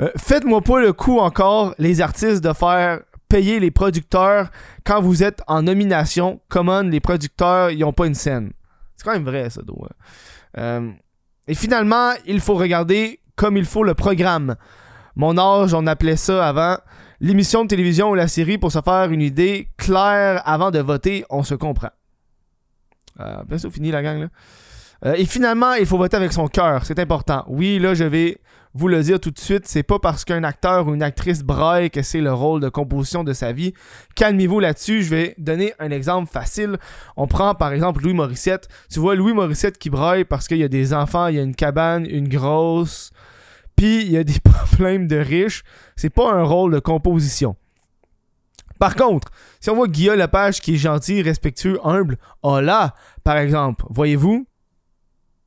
Euh, 0.00 0.10
Faites-moi 0.16 0.60
pas 0.60 0.80
le 0.80 0.92
coup 0.92 1.18
encore, 1.18 1.74
les 1.78 2.00
artistes, 2.00 2.42
de 2.42 2.52
faire 2.52 3.00
payer 3.28 3.58
les 3.58 3.72
producteurs 3.72 4.50
quand 4.84 5.00
vous 5.00 5.24
êtes 5.24 5.42
en 5.48 5.62
nomination. 5.62 6.40
Comment 6.48 6.82
les 6.82 7.00
producteurs, 7.00 7.70
ils 7.70 7.84
ont 7.84 7.92
pas 7.92 8.06
une 8.06 8.14
scène. 8.14 8.52
C'est 9.00 9.04
quand 9.04 9.14
même 9.14 9.24
vrai, 9.24 9.48
ça, 9.48 9.62
doit. 9.62 9.88
Euh, 10.58 10.90
et 11.48 11.54
finalement, 11.54 12.10
il 12.26 12.38
faut 12.38 12.54
regarder 12.54 13.18
comme 13.34 13.56
il 13.56 13.64
faut 13.64 13.82
le 13.82 13.94
programme. 13.94 14.56
Mon 15.16 15.38
âge, 15.38 15.72
on 15.72 15.86
appelait 15.86 16.16
ça 16.16 16.46
avant 16.46 16.76
l'émission 17.18 17.62
de 17.62 17.68
télévision 17.68 18.10
ou 18.10 18.14
la 18.14 18.28
série 18.28 18.58
pour 18.58 18.70
se 18.70 18.82
faire 18.82 19.10
une 19.10 19.22
idée 19.22 19.70
claire 19.78 20.42
avant 20.44 20.70
de 20.70 20.80
voter, 20.80 21.24
on 21.30 21.42
se 21.42 21.54
comprend. 21.54 21.88
Euh, 23.20 23.42
bientôt 23.48 23.70
fini 23.70 23.90
la 23.90 24.02
gang 24.02 24.20
là. 24.20 24.26
Euh, 25.06 25.14
et 25.14 25.24
finalement, 25.24 25.72
il 25.72 25.86
faut 25.86 25.96
voter 25.96 26.18
avec 26.18 26.34
son 26.34 26.48
cœur, 26.48 26.84
c'est 26.84 26.98
important. 26.98 27.46
Oui, 27.48 27.78
là, 27.78 27.94
je 27.94 28.04
vais 28.04 28.36
vous 28.72 28.88
le 28.88 29.02
dire 29.02 29.18
tout 29.18 29.30
de 29.30 29.38
suite, 29.38 29.66
c'est 29.66 29.82
pas 29.82 29.98
parce 29.98 30.24
qu'un 30.24 30.44
acteur 30.44 30.86
ou 30.86 30.94
une 30.94 31.02
actrice 31.02 31.42
braille 31.42 31.90
que 31.90 32.02
c'est 32.02 32.20
le 32.20 32.32
rôle 32.32 32.60
de 32.60 32.68
composition 32.68 33.24
de 33.24 33.32
sa 33.32 33.52
vie. 33.52 33.74
Calmez-vous 34.14 34.60
là-dessus, 34.60 35.02
je 35.02 35.10
vais 35.10 35.34
donner 35.38 35.74
un 35.80 35.90
exemple 35.90 36.30
facile. 36.30 36.78
On 37.16 37.26
prend 37.26 37.54
par 37.54 37.72
exemple 37.72 38.02
Louis 38.02 38.14
Morissette. 38.14 38.68
Tu 38.88 39.00
vois 39.00 39.16
Louis 39.16 39.32
Morissette 39.32 39.76
qui 39.76 39.90
braille 39.90 40.24
parce 40.24 40.46
qu'il 40.46 40.58
y 40.58 40.64
a 40.64 40.68
des 40.68 40.94
enfants, 40.94 41.26
il 41.26 41.36
y 41.36 41.38
a 41.40 41.42
une 41.42 41.56
cabane, 41.56 42.06
une 42.06 42.28
grosse, 42.28 43.10
puis 43.74 44.02
il 44.02 44.12
y 44.12 44.16
a 44.16 44.24
des 44.24 44.38
problèmes 44.38 45.08
de 45.08 45.16
riches. 45.16 45.64
C'est 45.96 46.10
pas 46.10 46.32
un 46.32 46.44
rôle 46.44 46.72
de 46.72 46.78
composition. 46.78 47.56
Par 48.78 48.94
contre, 48.94 49.30
si 49.60 49.68
on 49.68 49.74
voit 49.74 49.88
Guillaume 49.88 50.18
Lepage 50.18 50.60
qui 50.60 50.74
est 50.74 50.78
gentil, 50.78 51.20
respectueux, 51.22 51.78
humble, 51.84 52.16
oh 52.42 52.60
là, 52.60 52.94
par 53.24 53.36
exemple, 53.36 53.84
voyez-vous, 53.90 54.46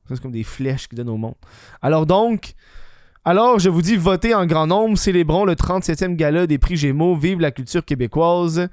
ça 0.08 0.16
c'est 0.16 0.22
comme 0.22 0.32
des 0.32 0.44
flèches 0.44 0.88
qui 0.88 0.96
donnent 0.96 1.10
au 1.10 1.18
monde. 1.18 1.36
Alors 1.82 2.06
donc, 2.06 2.54
alors 3.26 3.60
je 3.60 3.70
vous 3.70 3.82
dis, 3.82 3.96
votez 3.96 4.34
en 4.34 4.46
grand 4.46 4.68
nombre, 4.68 4.98
célébrons 4.98 5.46
le 5.46 5.54
37e 5.56 6.16
gala 6.16 6.48
des 6.48 6.58
prix 6.58 6.76
Gémeaux, 6.76 7.16
vive 7.16 7.40
la 7.40 7.52
culture 7.52 7.86
québécoise. 7.86 8.68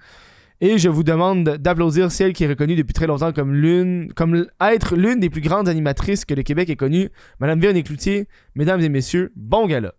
Et 0.63 0.77
je 0.77 0.91
vous 0.91 1.03
demande 1.05 1.45
d'applaudir 1.45 2.13
celle 2.13 2.35
qui 2.35 2.45
est 2.45 2.49
reconnue 2.49 2.77
depuis 2.77 2.93
très 2.93 3.07
longtemps 3.07 3.33
comme 3.33 3.55
l'une, 3.55 4.13
comme 4.13 4.47
être 4.61 4.95
l'une 4.95 5.19
des 5.19 5.31
plus 5.31 5.41
grandes 5.41 5.69
animatrices 5.69 6.27
que 6.27 6.35
le 6.35 6.43
Québec 6.43 6.69
ait 6.69 6.77
connue, 6.77 7.09
Madame 7.39 7.61
Véronique 7.61 7.87
Cloutier. 7.87 8.29
Mesdames 8.55 8.81
et 8.83 8.91
messieurs, 8.91 9.33
bon 9.37 9.67
gala. 9.67 9.95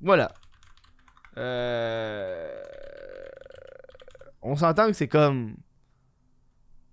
Voilà. 0.00 0.32
Euh, 1.38 2.48
On 4.42 4.56
s'entend 4.56 4.88
que 4.88 4.94
c'est 4.94 5.06
comme 5.06 5.54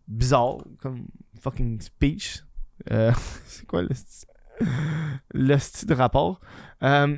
bizarre, 0.07 0.57
comme 0.79 1.07
fucking 1.41 1.81
speech. 1.81 2.43
Euh, 2.91 3.11
c'est 3.47 3.65
quoi 3.65 3.81
le 3.81 3.93
style, 3.95 4.28
le 5.33 5.57
style 5.57 5.87
de 5.89 5.93
rapport? 5.93 6.39
Euh, 6.83 7.17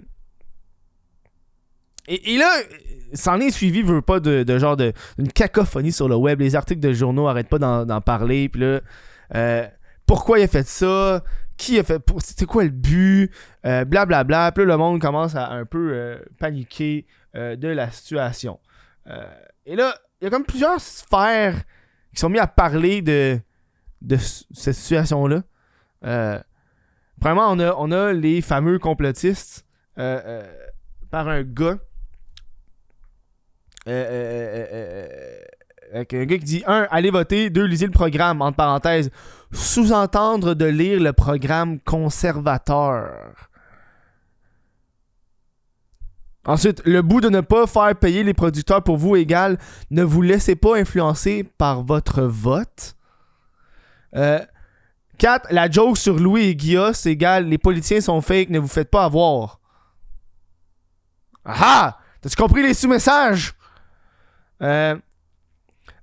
et, 2.07 2.37
là, 2.37 2.51
s'en 3.13 3.39
est 3.39 3.51
suivi, 3.51 3.83
veut 3.83 4.01
pas 4.01 4.19
de, 4.19 4.57
genre 4.57 4.75
de 4.75 4.91
une 5.17 5.31
cacophonie 5.31 5.91
sur 5.91 6.09
le 6.09 6.15
web. 6.15 6.39
Les 6.41 6.55
articles 6.55 6.81
de 6.81 6.93
journaux 6.93 7.27
arrêtent 7.27 7.47
pas 7.49 7.59
d'en 7.59 8.01
parler. 8.01 8.49
Puis 8.49 8.61
là, 8.61 8.81
euh, 9.35 9.67
pourquoi 10.05 10.39
il 10.39 10.43
a 10.43 10.47
fait 10.47 10.67
ça? 10.67 11.23
Qui 11.57 11.77
a 11.79 11.83
fait. 11.83 11.99
pour- 11.99 12.21
C'était 12.21 12.45
quoi 12.45 12.63
le 12.63 12.71
but? 12.71 13.31
Euh, 13.65 13.85
Blablabla. 13.85 14.51
Puis 14.51 14.65
là, 14.65 14.71
le 14.73 14.77
monde 14.77 14.99
commence 14.99 15.35
à 15.35 15.51
un 15.51 15.63
peu 15.65 16.17
paniquer 16.39 17.05
de 17.35 17.67
la 17.67 17.91
situation. 17.91 18.59
Et 19.65 19.75
là, 19.75 19.95
il 20.19 20.25
y 20.25 20.27
a 20.27 20.29
comme 20.31 20.43
plusieurs 20.43 20.81
sphères 20.81 21.55
qui 22.13 22.19
sont 22.19 22.29
mis 22.29 22.39
à 22.39 22.47
parler 22.47 23.01
de, 23.01 23.39
de 24.01 24.17
cette 24.17 24.75
situation-là. 24.75 25.43
Euh, 27.21 27.27
premièrement, 27.29 27.51
on 27.51 27.59
a, 27.59 27.75
on 27.77 27.91
a 27.91 28.13
les 28.13 28.41
fameux 28.41 28.79
complotistes 28.79 29.65
euh, 29.97 30.19
euh, 30.25 30.53
par 31.09 31.27
un 31.27 31.43
gars. 31.43 31.77
Euh, 33.87 33.89
euh, 33.89 34.11
euh, 34.11 34.67
euh, 34.71 34.97
euh, 35.05 35.43
avec 35.93 36.13
un 36.13 36.25
gars 36.25 36.37
qui 36.37 36.45
dit 36.45 36.63
1. 36.65 36.87
Allez 36.89 37.11
voter. 37.11 37.49
2. 37.49 37.63
Lisez 37.65 37.85
le 37.85 37.91
programme. 37.91 38.41
Entre 38.41 38.57
parenthèses. 38.57 39.11
Sous-entendre 39.51 40.53
de 40.53 40.65
lire 40.65 40.99
le 40.99 41.13
programme 41.13 41.79
conservateur. 41.79 43.49
Ensuite, 46.45 46.81
le 46.85 47.03
bout 47.03 47.21
de 47.21 47.29
ne 47.29 47.41
pas 47.41 47.67
faire 47.67 47.95
payer 47.95 48.23
les 48.23 48.33
producteurs 48.33 48.81
pour 48.81 48.97
vous 48.97 49.15
égale 49.15 49.59
ne 49.91 50.01
vous 50.01 50.23
laissez 50.23 50.55
pas 50.55 50.75
influencer 50.75 51.43
par 51.43 51.83
votre 51.83 52.23
vote. 52.23 52.95
4. 55.21 55.51
La 55.51 55.69
joke 55.69 55.99
sur 55.99 56.17
Louis 56.17 56.45
et 56.45 56.55
Guilla, 56.55 56.93
c'est 56.93 57.11
égal 57.11 57.45
les 57.45 57.59
politiciens 57.59 58.01
sont 58.01 58.19
fake, 58.21 58.49
ne 58.49 58.57
vous 58.57 58.67
faites 58.67 58.89
pas 58.89 59.03
avoir. 59.05 59.59
Ah! 61.45 61.99
T'as-tu 62.21 62.35
compris 62.35 62.63
les 62.63 62.73
sous-messages? 62.73 63.53
Euh, 64.63 64.95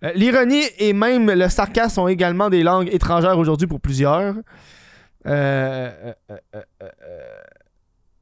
euh, 0.04 0.12
L'ironie 0.14 0.62
et 0.78 0.92
même 0.92 1.30
le 1.30 1.48
sarcasme 1.48 1.96
sont 1.96 2.06
également 2.06 2.48
des 2.48 2.62
langues 2.62 2.88
étrangères 2.92 3.36
aujourd'hui 3.38 3.66
pour 3.66 3.80
plusieurs. 3.80 4.36
Euh, 5.26 6.12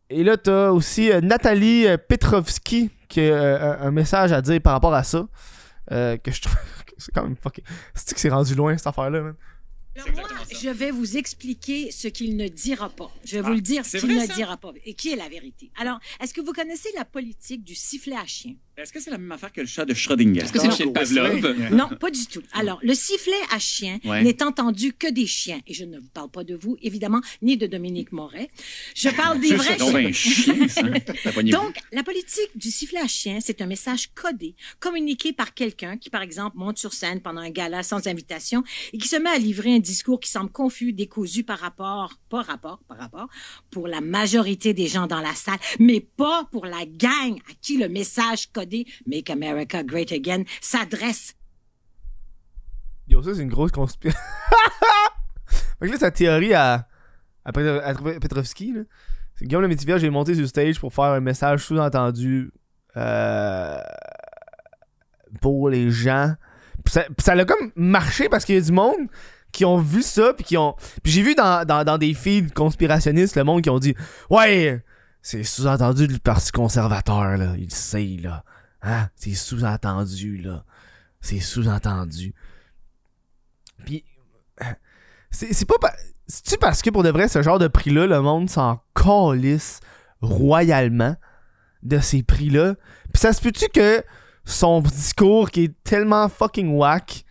et 0.08 0.24
là, 0.24 0.38
t'as 0.38 0.70
aussi 0.70 1.10
Nathalie 1.22 1.86
Petrovski 2.08 2.90
qui 3.08 3.28
a 3.28 3.80
un, 3.80 3.90
message 3.90 4.32
à 4.32 4.40
dire 4.40 4.62
par 4.62 4.72
rapport 4.72 4.94
à 4.94 5.02
ça. 5.02 5.26
que 5.90 6.30
je 6.30 6.40
trouve 6.40 6.56
c'est 6.96 7.12
quand 7.12 7.24
même 7.24 7.36
fucking. 7.36 7.64
C'est 7.94 8.14
que 8.14 8.20
c'est 8.20 8.30
rendu 8.30 8.54
loin 8.54 8.78
cette 8.78 8.86
affaire-là, 8.86 9.20
man? 9.20 9.34
Alors 9.96 10.10
moi, 10.12 10.28
je 10.50 10.68
vais 10.68 10.90
vous 10.90 11.16
expliquer 11.16 11.90
ce 11.90 12.08
qu'il 12.08 12.36
ne 12.36 12.48
dira 12.48 12.90
pas. 12.90 13.10
Je 13.24 13.36
vais 13.36 13.42
vous 13.42 13.54
le 13.54 13.60
dire 13.62 13.86
ce 13.86 13.96
qu'il 13.96 14.14
ne 14.14 14.26
ça? 14.26 14.34
dira 14.34 14.56
pas 14.58 14.72
et 14.84 14.94
qui 14.94 15.10
est 15.10 15.16
la 15.16 15.28
vérité? 15.28 15.70
Alors, 15.76 15.98
est-ce 16.20 16.34
que 16.34 16.40
vous 16.42 16.52
connaissez 16.52 16.90
la 16.94 17.04
politique 17.06 17.64
du 17.64 17.74
sifflet 17.74 18.16
à 18.16 18.26
chien? 18.26 18.54
Est-ce 18.76 18.92
que 18.92 19.00
c'est 19.00 19.10
la 19.10 19.16
même 19.16 19.32
affaire 19.32 19.50
que 19.54 19.62
le 19.62 19.66
chat 19.66 19.86
de 19.86 19.94
Schrödinger? 19.94 20.40
Est-ce 20.42 20.52
que 20.52 20.58
c'est 20.60 20.66
le 20.66 20.72
chien 20.74 20.86
de 20.86 20.90
Pavlov? 20.92 21.72
Non, 21.72 21.88
pas 21.98 22.10
du 22.10 22.26
tout. 22.26 22.42
Alors, 22.52 22.78
le 22.82 22.92
sifflet 22.94 23.32
à 23.50 23.58
chien 23.58 23.98
Ouais. 24.04 24.22
n'est 24.22 24.42
entendu 24.42 24.92
que 24.92 25.10
des 25.10 25.26
chiens. 25.26 25.60
Et 25.66 25.72
je 25.72 25.86
ne 25.86 25.98
vous 25.98 26.08
parle 26.12 26.28
pas 26.30 26.44
de 26.44 26.54
vous, 26.54 26.76
évidemment, 26.82 27.22
ni 27.40 27.56
de 27.56 27.66
Dominique 27.66 28.12
Moret. 28.12 28.50
Je 28.94 29.08
parle 29.08 29.40
des 29.40 29.54
vrais 29.54 29.78
chiens. 29.78 29.94
un 29.96 30.12
chien, 30.12 30.68
ça. 30.68 30.82
T'as 31.24 31.32
pogné- 31.32 31.52
Donc, 31.52 31.74
la 31.90 32.02
politique 32.02 32.50
du 32.54 32.70
sifflet 32.70 33.00
à 33.00 33.06
chien, 33.08 33.38
c'est 33.40 33.62
un 33.62 33.66
message 33.66 34.10
codé, 34.14 34.54
communiqué 34.78 35.32
par 35.32 35.54
quelqu'un 35.54 35.96
qui, 35.96 36.10
par 36.10 36.20
exemple, 36.20 36.58
monte 36.58 36.76
sur 36.76 36.92
scène 36.92 37.22
pendant 37.22 37.40
un 37.40 37.50
gala 37.50 37.82
sans 37.82 38.06
invitation 38.06 38.62
et 38.92 38.98
qui 38.98 39.08
se 39.08 39.16
met 39.16 39.30
à 39.30 39.38
livrer 39.38 39.74
un 39.74 39.78
discours 39.78 40.20
qui 40.20 40.28
semble 40.30 40.50
confus, 40.52 40.92
décousu 40.92 41.44
par 41.44 41.60
rapport, 41.60 42.12
pas 42.28 42.42
rapport, 42.42 42.80
par 42.86 42.98
rapport, 42.98 43.28
pour 43.70 43.88
la 43.88 44.02
majorité 44.02 44.74
des 44.74 44.86
gens 44.86 45.06
dans 45.06 45.22
la 45.22 45.34
salle, 45.34 45.58
mais 45.78 46.00
pas 46.00 46.46
pour 46.52 46.66
la 46.66 46.84
gang 46.84 47.38
à 47.48 47.54
qui 47.62 47.78
le 47.78 47.88
message 47.88 48.48
codé 48.52 48.65
Make 49.06 49.30
America 49.30 49.82
Great 49.82 50.12
Again 50.12 50.44
s'adresse. 50.60 51.34
Yo, 53.08 53.22
ça, 53.22 53.34
c'est 53.34 53.42
une 53.42 53.48
grosse 53.48 53.72
conspiration. 53.72 54.20
fait 55.78 55.86
que 55.86 55.92
là, 55.92 55.98
sa 55.98 56.10
théorie 56.10 56.54
à, 56.54 56.88
à, 57.44 57.52
Petro- 57.52 57.80
à 57.84 58.18
Petrovski, 58.18 58.72
là, 58.72 58.80
c'est 59.36 59.44
Guillaume 59.44 59.62
le 59.62 59.68
Métivier, 59.68 59.98
j'ai 59.98 60.10
monté 60.10 60.34
sur 60.34 60.48
stage 60.48 60.80
pour 60.80 60.92
faire 60.92 61.04
un 61.04 61.20
message 61.20 61.64
sous-entendu 61.64 62.50
euh, 62.96 63.78
pour 65.40 65.68
les 65.68 65.90
gens. 65.90 66.34
Puis 66.84 66.92
ça, 66.92 67.04
ça 67.18 67.32
a 67.32 67.44
comme 67.44 67.70
marché 67.76 68.28
parce 68.28 68.44
qu'il 68.44 68.54
y 68.54 68.58
a 68.58 68.60
du 68.60 68.72
monde 68.72 69.08
qui 69.52 69.64
ont 69.64 69.78
vu 69.78 70.02
ça, 70.02 70.32
puis 70.34 70.56
ont. 70.56 70.74
Puis 71.02 71.12
j'ai 71.12 71.22
vu 71.22 71.34
dans, 71.34 71.64
dans, 71.66 71.98
des 71.98 72.14
feeds 72.14 72.52
conspirationnistes 72.52 73.36
le 73.36 73.44
monde 73.44 73.62
qui 73.62 73.70
ont 73.70 73.78
dit 73.78 73.94
Ouais, 74.30 74.82
c'est 75.22 75.42
sous-entendu 75.44 76.08
du 76.08 76.18
Parti 76.18 76.52
conservateur, 76.52 77.36
là. 77.36 77.54
Il 77.58 77.72
sait, 77.72 78.18
là. 78.22 78.44
Hein? 78.82 79.08
C'est 79.16 79.34
sous-entendu, 79.34 80.38
là. 80.38 80.64
C'est 81.20 81.40
sous-entendu. 81.40 82.34
Puis, 83.84 84.04
c'est 85.30 85.66
pas. 85.66 85.78
pa- 85.80 85.94
C'est-tu 86.28 86.56
parce 86.58 86.82
que 86.82 86.90
pour 86.90 87.02
de 87.02 87.10
vrai, 87.10 87.28
ce 87.28 87.42
genre 87.42 87.58
de 87.58 87.68
prix-là, 87.68 88.06
le 88.06 88.20
monde 88.20 88.48
s'en 88.50 88.80
calisse 88.94 89.80
royalement 90.20 91.16
de 91.82 91.98
ces 91.98 92.22
prix-là? 92.22 92.74
Puis 93.12 93.20
ça 93.20 93.32
se 93.32 93.40
peut-tu 93.40 93.68
que 93.68 94.02
son 94.44 94.80
discours 94.80 95.50
qui 95.50 95.64
est 95.64 95.82
tellement 95.82 96.28
fucking 96.28 96.68
whack, 96.76 97.24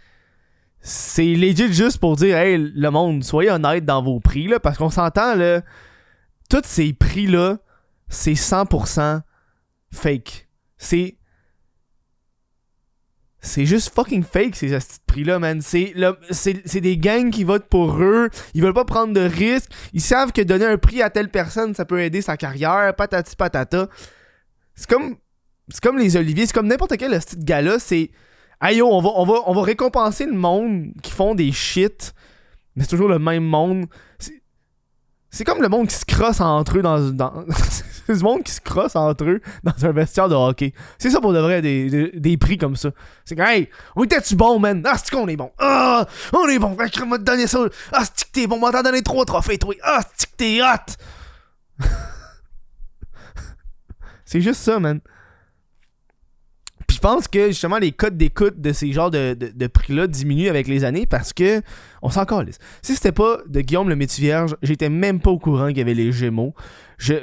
c'est 0.82 1.34
legit 1.36 1.74
juste 1.74 1.98
pour 2.00 2.16
dire, 2.16 2.38
hey, 2.38 2.58
le 2.58 2.90
monde, 2.92 3.24
soyez 3.24 3.50
honnête 3.50 3.86
dans 3.86 4.04
vos 4.04 4.20
prix, 4.20 4.48
là, 4.48 4.60
parce 4.60 4.78
qu'on 4.78 4.90
s'entend, 4.90 5.34
là, 5.36 5.62
tous 6.50 6.62
ces 6.66 6.94
prix-là, 6.94 7.58
c'est 8.08 8.34
100% 8.34 9.22
fake. 9.92 10.48
C'est. 10.78 11.18
C'est 13.46 13.68
juste 13.68 13.94
fucking 13.94 14.24
fake 14.24 14.56
ces 14.56 14.75
prix-là, 15.06 15.38
man. 15.38 15.62
C'est 15.62 16.82
des 16.82 16.98
gangs 16.98 17.30
qui 17.30 17.44
votent 17.44 17.70
pour 17.70 18.02
eux. 18.02 18.30
Ils 18.56 18.64
veulent 18.64 18.74
pas 18.74 18.86
prendre 18.86 19.14
de 19.14 19.22
risques. 19.22 19.72
Ils 19.94 20.02
savent 20.02 20.32
que 20.32 20.42
donner 20.42 20.66
un 20.66 20.78
prix 20.78 21.04
à 21.04 21.12
telle 21.12 21.30
personne, 21.30 21.75
ça 21.75 21.86
peut 21.86 22.02
aider 22.02 22.22
sa 22.24 22.38
carrière. 22.38 22.94
Patati 22.96 23.36
patata. 23.36 23.88
C'est 24.74 24.90
comme. 24.90 25.18
C'est 25.70 25.82
comme 25.82 26.00
les 26.00 26.18
Oliviers. 26.18 26.48
C'est 26.48 26.54
comme 26.54 26.68
n'importe 26.68 26.98
quel 26.98 27.12
petit 27.12 27.38
gala. 27.38 27.78
C'est. 27.78 28.10
Aïe, 28.60 28.82
on 28.82 29.00
va, 29.00 29.10
on, 29.16 29.25
va, 29.25 29.36
on 29.46 29.54
va 29.54 29.62
récompenser 29.62 30.25
le 30.25 30.34
monde 30.34 30.88
qui 31.04 31.12
font 31.12 31.36
des 31.36 31.52
shit. 31.52 32.16
Mais 32.75 32.84
c'est 32.84 32.90
toujours 32.90 33.10
le 33.10 33.20
même 33.20 33.44
monde. 33.44 33.86
C'est- 35.36 35.44
comme 35.44 35.62
le 35.62 35.68
monde 35.68 35.88
qui 35.88 35.96
se 35.96 36.06
crosse 36.06 36.39
entre 36.39 36.77
eux 36.77 36.82
dans. 36.82 37.12
dans 37.12 37.44
c'est 38.08 38.22
monde 38.22 38.44
qui 38.44 38.54
se 38.54 38.62
crosse 38.62 38.96
entre 38.96 39.25
eux 39.25 39.42
dans 39.63 39.86
un 39.86 39.92
vestiaire 39.92 40.30
de 40.30 40.36
hockey. 40.36 40.74
C'est 40.98 41.10
ça 41.10 41.20
pour 41.20 41.34
de 41.34 41.39
vrai 41.39 41.62
des, 41.62 42.12
des, 42.13 42.38
prix 42.38 42.58
comme 42.58 42.77
ça. 42.77 42.92
C'est 43.25 43.36
que, 43.36 43.42
hey, 43.42 43.70
on 43.98 44.06
était-tu 44.06 44.36
bon, 44.36 44.60
man? 44.60 44.82
Ah, 44.86 44.96
c'est 44.98 45.13
qu'on 45.13 45.27
est 45.27 45.36
bon? 45.36 45.51
Ah, 45.58 46.06
on 46.32 46.48
est 46.48 46.58
bon. 46.58 46.77
Fait 46.77 46.89
que 46.89 47.04
m'a 47.04 47.18
donné 47.18 47.48
ça. 47.48 47.65
Ah, 47.92 48.04
c'est 48.06 48.27
que 48.27 48.32
t'es 48.32 48.48
bon? 48.48 48.60
M'a 48.60 48.72
t'en 48.72 48.84
donné 48.84 49.01
trois 49.01 49.25
trophées, 49.25 49.58
toi. 49.58 49.75
Ah, 49.84 50.00
c'est 50.15 50.30
que 50.30 50.36
t'es 50.38 50.62
hot? 50.62 51.86
c'est 54.25 54.39
juste 54.42 54.62
ça, 54.62 54.80
man. 54.80 55.01
Je 57.06 57.12
pense 57.12 57.28
que 57.28 57.50
justement 57.50 57.78
les 57.78 57.92
codes 57.92 58.18
d'écoute 58.18 58.60
de 58.60 58.74
ces 58.74 58.92
genres 58.92 59.12
de, 59.12 59.36
de, 59.36 59.68
prix-là 59.68 60.08
diminuent 60.08 60.50
avec 60.50 60.68
les 60.68 60.84
années 60.84 61.06
parce 61.06 61.34
que 61.34 61.62
on 62.02 62.10
s'en 62.10 62.26
calisse. 62.26 62.58
Si 62.82 62.96
c'était 62.96 63.12
pas 63.12 63.38
de 63.46 63.62
Guillaume 63.62 63.90
le 63.90 63.96
métier 63.96 64.24
vierge, 64.24 64.58
j'étais 64.64 64.90
même 64.90 65.20
pas 65.20 65.30
au 65.30 65.38
courant 65.38 65.68
qu'il 65.68 65.78
y 65.78 65.82
avait 65.82 65.94
les 65.94 66.12
Gémeaux. 66.12 66.56
Je. 66.98 67.14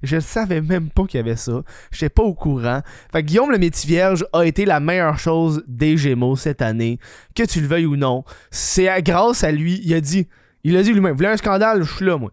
je, 0.00 0.20
savais 0.20 0.60
même 0.60 0.90
pas 0.90 1.06
qu'il 1.06 1.18
y 1.18 1.20
avait 1.20 1.34
ça. 1.34 1.64
J'étais 1.90 2.08
pas 2.08 2.22
au 2.22 2.34
courant. 2.34 2.82
Fait 3.10 3.22
que 3.22 3.26
Guillaume 3.26 3.50
le 3.50 3.58
métier 3.58 3.88
vierge 3.88 4.24
a 4.32 4.46
été 4.46 4.64
la 4.64 4.78
meilleure 4.78 5.18
chose 5.18 5.64
des 5.66 5.96
Gémeaux 5.96 6.36
cette 6.36 6.62
année. 6.62 7.00
Que 7.34 7.42
tu 7.42 7.60
le 7.60 7.66
veuilles 7.66 7.86
ou 7.86 7.96
non. 7.96 8.22
C'est 8.52 9.02
grâce 9.02 9.42
à 9.42 9.50
lui. 9.50 9.80
Il 9.82 9.92
a 9.92 10.00
dit. 10.00 10.28
Il 10.62 10.76
a 10.76 10.84
dit 10.84 10.92
lui-même. 10.92 11.14
Vous 11.14 11.16
voulez 11.16 11.30
un 11.30 11.36
scandale? 11.36 11.82
Je 11.82 11.92
suis 11.92 12.06
là, 12.06 12.16
moi. 12.16 12.30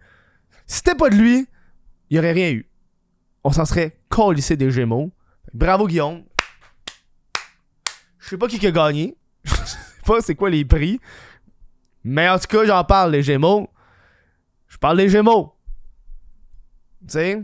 Si 0.67 0.77
c'était 0.77 0.93
pas 0.93 1.09
de 1.09 1.15
lui, 1.15 1.47
il 2.11 2.17
y 2.17 2.19
aurait 2.19 2.33
rien 2.33 2.51
eu. 2.51 2.69
On 3.43 3.51
s'en 3.51 3.65
serait 3.65 3.97
calissé 4.11 4.55
des 4.55 4.69
Gémeaux. 4.69 5.11
Bravo, 5.53 5.87
Guillaume. 5.87 6.23
Je 8.19 8.29
sais 8.29 8.37
pas 8.37 8.47
qui 8.47 8.65
a 8.65 8.71
gagné. 8.71 9.15
Je 9.43 9.51
sais 9.51 9.77
pas 10.05 10.21
c'est 10.21 10.35
quoi 10.35 10.49
les 10.49 10.65
prix. 10.65 10.99
Mais 12.03 12.27
en 12.27 12.39
tout 12.39 12.47
cas, 12.47 12.65
j'en 12.65 12.83
parle, 12.83 13.11
les 13.11 13.23
Gémeaux. 13.23 13.69
Je 14.67 14.77
parle 14.77 14.97
des 14.97 15.09
Gémeaux. 15.09 15.55
Tu 17.01 17.13
sais? 17.13 17.43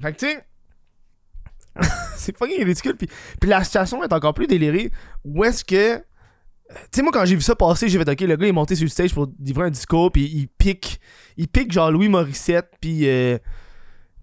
Fait 0.00 0.12
que 0.12 0.18
tu 0.18 0.26
sais. 0.26 0.44
c'est 2.16 2.36
fucking 2.36 2.64
ridicule. 2.64 2.96
Puis, 2.96 3.08
puis 3.40 3.48
la 3.48 3.62
situation 3.64 4.02
est 4.02 4.12
encore 4.12 4.34
plus 4.34 4.46
délirée. 4.46 4.90
Où 5.24 5.44
est-ce 5.44 5.64
que 5.64 6.02
tu 6.68 6.76
sais, 6.92 7.02
moi, 7.02 7.12
quand 7.12 7.24
j'ai 7.24 7.34
vu 7.34 7.40
ça 7.40 7.56
passer, 7.56 7.88
j'ai 7.88 7.98
fait, 7.98 8.10
OK, 8.10 8.20
le 8.20 8.36
gars, 8.36 8.46
est 8.46 8.52
monté 8.52 8.76
sur 8.76 8.84
le 8.84 8.90
stage 8.90 9.14
pour 9.14 9.28
livrer 9.38 9.64
un 9.64 9.70
discours, 9.70 10.12
puis 10.12 10.24
il 10.24 10.48
pique, 10.48 11.00
il 11.38 11.48
pique 11.48 11.72
genre 11.72 11.90
Louis 11.90 12.10
Morissette, 12.10 12.70
puis, 12.78 13.08
euh, 13.08 13.38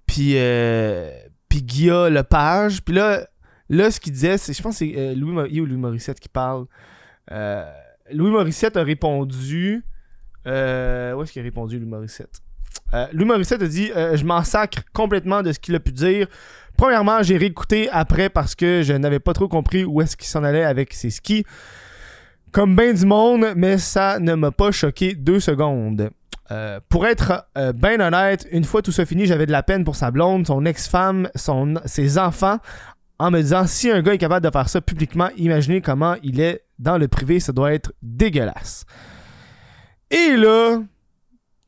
puis, 0.05 0.33
euh, 0.35 1.11
puis 1.49 1.63
Guilla 1.63 2.09
Lepage. 2.09 2.83
Puis 2.83 2.93
là, 2.93 3.27
là, 3.69 3.91
ce 3.91 3.99
qu'il 3.99 4.13
disait, 4.13 4.37
c'est, 4.37 4.53
je 4.53 4.61
pense 4.61 4.79
que 4.79 4.85
c'est 4.85 4.93
euh, 4.97 5.15
Louis, 5.15 5.59
ou 5.59 5.65
Louis 5.65 5.77
Morissette 5.77 6.19
qui 6.19 6.29
parle? 6.29 6.65
Euh, 7.31 7.69
Louis 8.11 8.31
Morissette 8.31 8.77
a 8.77 8.83
répondu. 8.83 9.83
Euh, 10.47 11.13
où 11.13 11.23
est-ce 11.23 11.31
qu'il 11.31 11.41
a 11.41 11.43
répondu, 11.43 11.79
Louis 11.79 11.89
Morissette? 11.89 12.41
Louis 13.11 13.25
Morissette 13.25 13.61
a 13.61 13.67
dit 13.67 13.87
Je 13.87 14.23
m'en 14.23 14.43
sacre 14.43 14.83
complètement 14.93 15.41
de 15.41 15.51
ce 15.51 15.59
qu'il 15.59 15.75
a 15.75 15.79
pu 15.79 15.91
dire. 15.91 16.27
Premièrement, 16.77 17.23
j'ai 17.23 17.35
réécouté 17.35 17.89
après 17.89 18.29
parce 18.29 18.55
que 18.55 18.83
je 18.83 18.93
n'avais 18.93 19.19
pas 19.19 19.33
trop 19.33 19.49
compris 19.49 19.83
où 19.83 20.01
est-ce 20.01 20.15
qu'il 20.15 20.27
s'en 20.27 20.43
allait 20.43 20.63
avec 20.63 20.93
ses 20.93 21.09
skis. 21.09 21.45
Comme 22.55 22.73
ben 22.73 22.95
du 22.95 23.05
monde, 23.05 23.47
mais 23.57 23.77
ça 23.77 24.17
ne 24.17 24.33
m'a 24.33 24.49
pas 24.49 24.71
choqué 24.71 25.13
deux 25.13 25.41
secondes. 25.41 26.09
Euh, 26.51 26.79
pour 26.87 27.05
être 27.05 27.49
euh, 27.57 27.73
ben 27.73 27.99
honnête, 27.99 28.47
une 28.49 28.63
fois 28.63 28.81
tout 28.81 28.93
ça 28.93 29.05
fini, 29.05 29.25
j'avais 29.25 29.45
de 29.45 29.51
la 29.51 29.61
peine 29.61 29.83
pour 29.83 29.97
sa 29.97 30.09
blonde, 30.09 30.47
son 30.47 30.65
ex-femme, 30.65 31.29
son, 31.35 31.73
ses 31.83 32.17
enfants, 32.17 32.59
en 33.19 33.29
me 33.29 33.41
disant 33.41 33.67
si 33.67 33.91
un 33.91 34.01
gars 34.01 34.13
est 34.13 34.17
capable 34.17 34.45
de 34.45 34.51
faire 34.51 34.69
ça 34.69 34.79
publiquement, 34.79 35.27
imaginez 35.35 35.81
comment 35.81 36.15
il 36.23 36.39
est 36.39 36.63
dans 36.79 36.97
le 36.97 37.09
privé, 37.09 37.41
ça 37.41 37.51
doit 37.51 37.73
être 37.73 37.91
dégueulasse. 38.01 38.85
Et 40.09 40.37
là, 40.37 40.81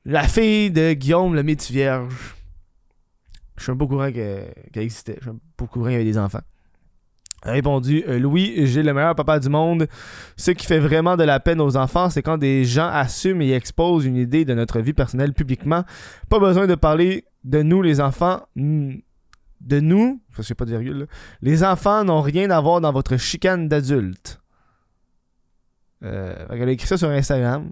la 0.06 0.24
fille 0.24 0.72
de 0.72 0.94
Guillaume 0.94 1.36
le 1.36 1.44
métier 1.44 1.75
vierge, 1.75 2.38
je 3.58 3.63
suis 3.63 3.74
un 3.74 3.75
peu 3.75 3.84
au 3.84 3.88
courant 3.89 4.10
que- 4.10 4.46
qu'elle 4.72 4.84
existait, 4.84 5.15
je 5.17 5.24
suis 5.24 5.32
un 5.32 5.39
peu 5.58 5.65
au 5.65 5.67
courant 5.67 5.88
qu'il 5.88 5.91
y 5.91 5.96
avait 5.96 6.06
des 6.06 6.17
enfants. 6.17 6.39
A 7.44 7.51
répondu 7.51 8.03
euh, 8.08 8.17
Louis, 8.20 8.65
j'ai 8.65 8.82
le 8.82 8.94
meilleur 8.94 9.15
papa 9.15 9.39
du 9.39 9.50
monde. 9.50 9.88
Ce 10.38 10.51
qui 10.51 10.65
fait 10.65 10.79
vraiment 10.79 11.15
de 11.17 11.24
la 11.24 11.39
peine 11.39 11.62
aux 11.62 11.77
enfants, 11.77 12.10
c'est 12.10 12.24
quand 12.24 12.38
des 12.38 12.65
gens 12.65 12.88
assument 12.88 13.41
et 13.41 13.53
exposent 13.53 14.06
une 14.06 14.17
idée 14.17 14.44
de 14.44 14.53
notre 14.53 14.79
vie 14.79 14.94
personnelle 14.94 15.34
publiquement. 15.34 15.84
Pas 16.29 16.39
besoin 16.39 16.65
de 16.65 16.75
parler 16.75 17.25
de 17.44 17.62
nous, 17.62 17.82
les 17.82 18.01
enfants. 18.01 18.41
De 18.56 19.79
nous, 19.79 20.22
ça 20.36 20.44
c'est 20.44 20.56
pas 20.56 20.65
de 20.65 20.72
virgule. 20.72 21.08
Les 21.41 21.63
enfants 21.63 22.03
n'ont 22.03 22.22
rien 22.22 22.50
à 22.50 22.60
voir 22.60 22.82
dans 22.82 22.91
votre 22.91 23.17
chicane 23.17 23.67
d'adulte. 23.67 24.41
Euh, 26.03 26.48
qu'elle 26.50 26.70
a 26.70 26.72
écrit 26.72 26.88
ça 26.88 26.98
sur 26.98 27.10
Instagram. 27.10 27.72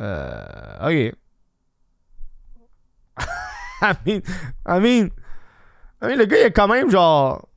Euh, 0.00 1.10
ok. 1.10 1.14
I 3.82 3.94
mean, 4.06 4.22
I 4.66 4.78
mean, 4.80 5.10
Mean, 6.02 6.16
le 6.16 6.24
gars, 6.26 6.38
il 6.40 6.44
a 6.44 6.50
quand 6.50 6.68
même 6.68 6.90
genre. 6.90 7.48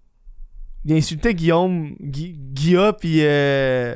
Il 0.84 0.94
a 0.94 0.96
insulté 0.98 1.34
Guillaume, 1.34 1.96
Gui, 2.00 2.34
Guilla, 2.38 2.94
puis. 2.94 3.20
euh, 3.26 3.96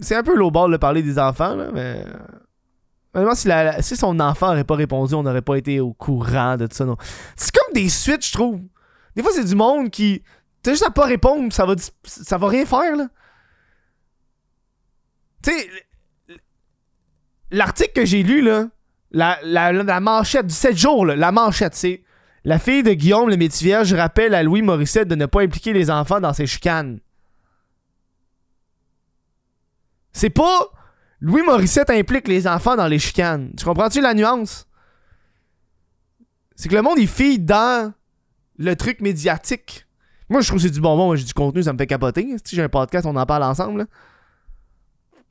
c'est 0.00 0.16
un 0.16 0.22
peu 0.22 0.34
low 0.34 0.50
de 0.50 0.76
parler 0.78 1.02
des 1.02 1.18
enfants, 1.18 1.54
là, 1.54 1.70
mais. 1.72 2.04
Honnêtement, 3.14 3.34
si, 3.34 3.48
si 3.80 3.96
son 3.96 4.18
enfant 4.20 4.48
n'aurait 4.48 4.64
pas 4.64 4.74
répondu, 4.74 5.14
on 5.14 5.22
n'aurait 5.22 5.42
pas 5.42 5.56
été 5.56 5.80
au 5.80 5.92
courant 5.92 6.56
de 6.56 6.66
tout 6.66 6.74
ça. 6.74 6.86
non. 6.86 6.96
C'est 7.36 7.54
comme 7.54 7.74
des 7.74 7.90
suites, 7.90 8.24
je 8.26 8.32
trouve. 8.32 8.62
Des 9.14 9.22
fois, 9.22 9.32
c'est 9.34 9.44
du 9.44 9.54
monde 9.54 9.90
qui. 9.90 10.22
T'as 10.62 10.70
juste 10.70 10.86
à 10.86 10.90
pas 10.90 11.04
répondre, 11.04 11.52
ça 11.52 11.66
va, 11.66 11.74
ça 12.04 12.38
va 12.38 12.48
rien 12.48 12.64
faire, 12.64 12.96
là. 12.96 13.08
Tu 15.42 15.50
sais, 15.50 15.68
l'article 17.50 17.92
que 17.92 18.04
j'ai 18.06 18.22
lu, 18.22 18.42
là, 18.42 18.68
la, 19.10 19.38
la, 19.42 19.72
la 19.72 20.00
manchette 20.00 20.46
du 20.46 20.54
7 20.54 20.76
jours, 20.76 21.04
là, 21.04 21.16
la 21.16 21.32
manchette, 21.32 21.74
c'est 21.74 22.02
La 22.44 22.58
fille 22.58 22.82
de 22.82 22.92
Guillaume 22.92 23.28
le 23.28 23.36
Métivier 23.36 23.76
rappelle 23.76 24.34
à 24.34 24.42
Louis 24.42 24.62
Morissette 24.62 25.08
de 25.08 25.14
ne 25.14 25.26
pas 25.26 25.42
impliquer 25.42 25.72
les 25.72 25.90
enfants 25.90 26.20
dans 26.20 26.32
ses 26.32 26.46
chicanes. 26.46 26.98
C'est 30.12 30.30
pas 30.30 30.68
Louis 31.20 31.42
Morissette 31.42 31.90
implique 31.90 32.26
les 32.26 32.46
enfants 32.48 32.76
dans 32.76 32.88
les 32.88 32.98
chicanes. 32.98 33.52
Tu 33.56 33.64
comprends-tu 33.64 34.00
la 34.00 34.12
nuance? 34.14 34.66
C'est 36.56 36.68
que 36.68 36.74
le 36.74 36.82
monde, 36.82 36.98
il 36.98 37.08
fille 37.08 37.38
dans 37.38 37.94
le 38.58 38.76
truc 38.76 39.00
médiatique. 39.00 39.86
Moi, 40.28 40.40
je 40.40 40.48
trouve 40.48 40.58
que 40.60 40.66
c'est 40.66 40.72
du 40.74 40.80
bonbon. 40.80 41.06
Moi, 41.06 41.16
j'ai 41.16 41.24
du 41.24 41.34
contenu, 41.34 41.62
ça 41.62 41.72
me 41.72 41.78
fait 41.78 41.86
capoter. 41.86 42.36
Si 42.44 42.56
j'ai 42.56 42.62
un 42.62 42.68
podcast, 42.68 43.06
on 43.06 43.16
en 43.16 43.26
parle 43.26 43.44
ensemble. 43.44 43.86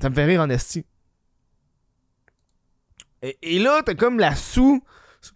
Ça 0.01 0.09
me 0.09 0.15
fait 0.15 0.25
rire 0.25 0.41
en 0.41 0.49
esti. 0.49 0.85
Et, 3.21 3.59
là, 3.59 3.81
t'as 3.85 3.93
comme 3.93 4.17
la 4.17 4.35
sous. 4.35 4.81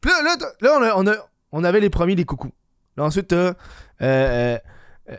Là, 0.04 0.36
là, 0.62 0.78
on, 0.80 0.84
a- 0.84 0.96
on, 0.96 1.08
a- 1.08 1.30
on 1.56 1.64
avait 1.64 1.80
les 1.80 1.90
premiers 1.90 2.16
des 2.16 2.26
coucous. 2.26 2.52
Là, 2.98 3.06
ensuite, 3.06 3.32
euh, 3.32 3.54
euh, 4.02 4.58
euh, 5.10 5.18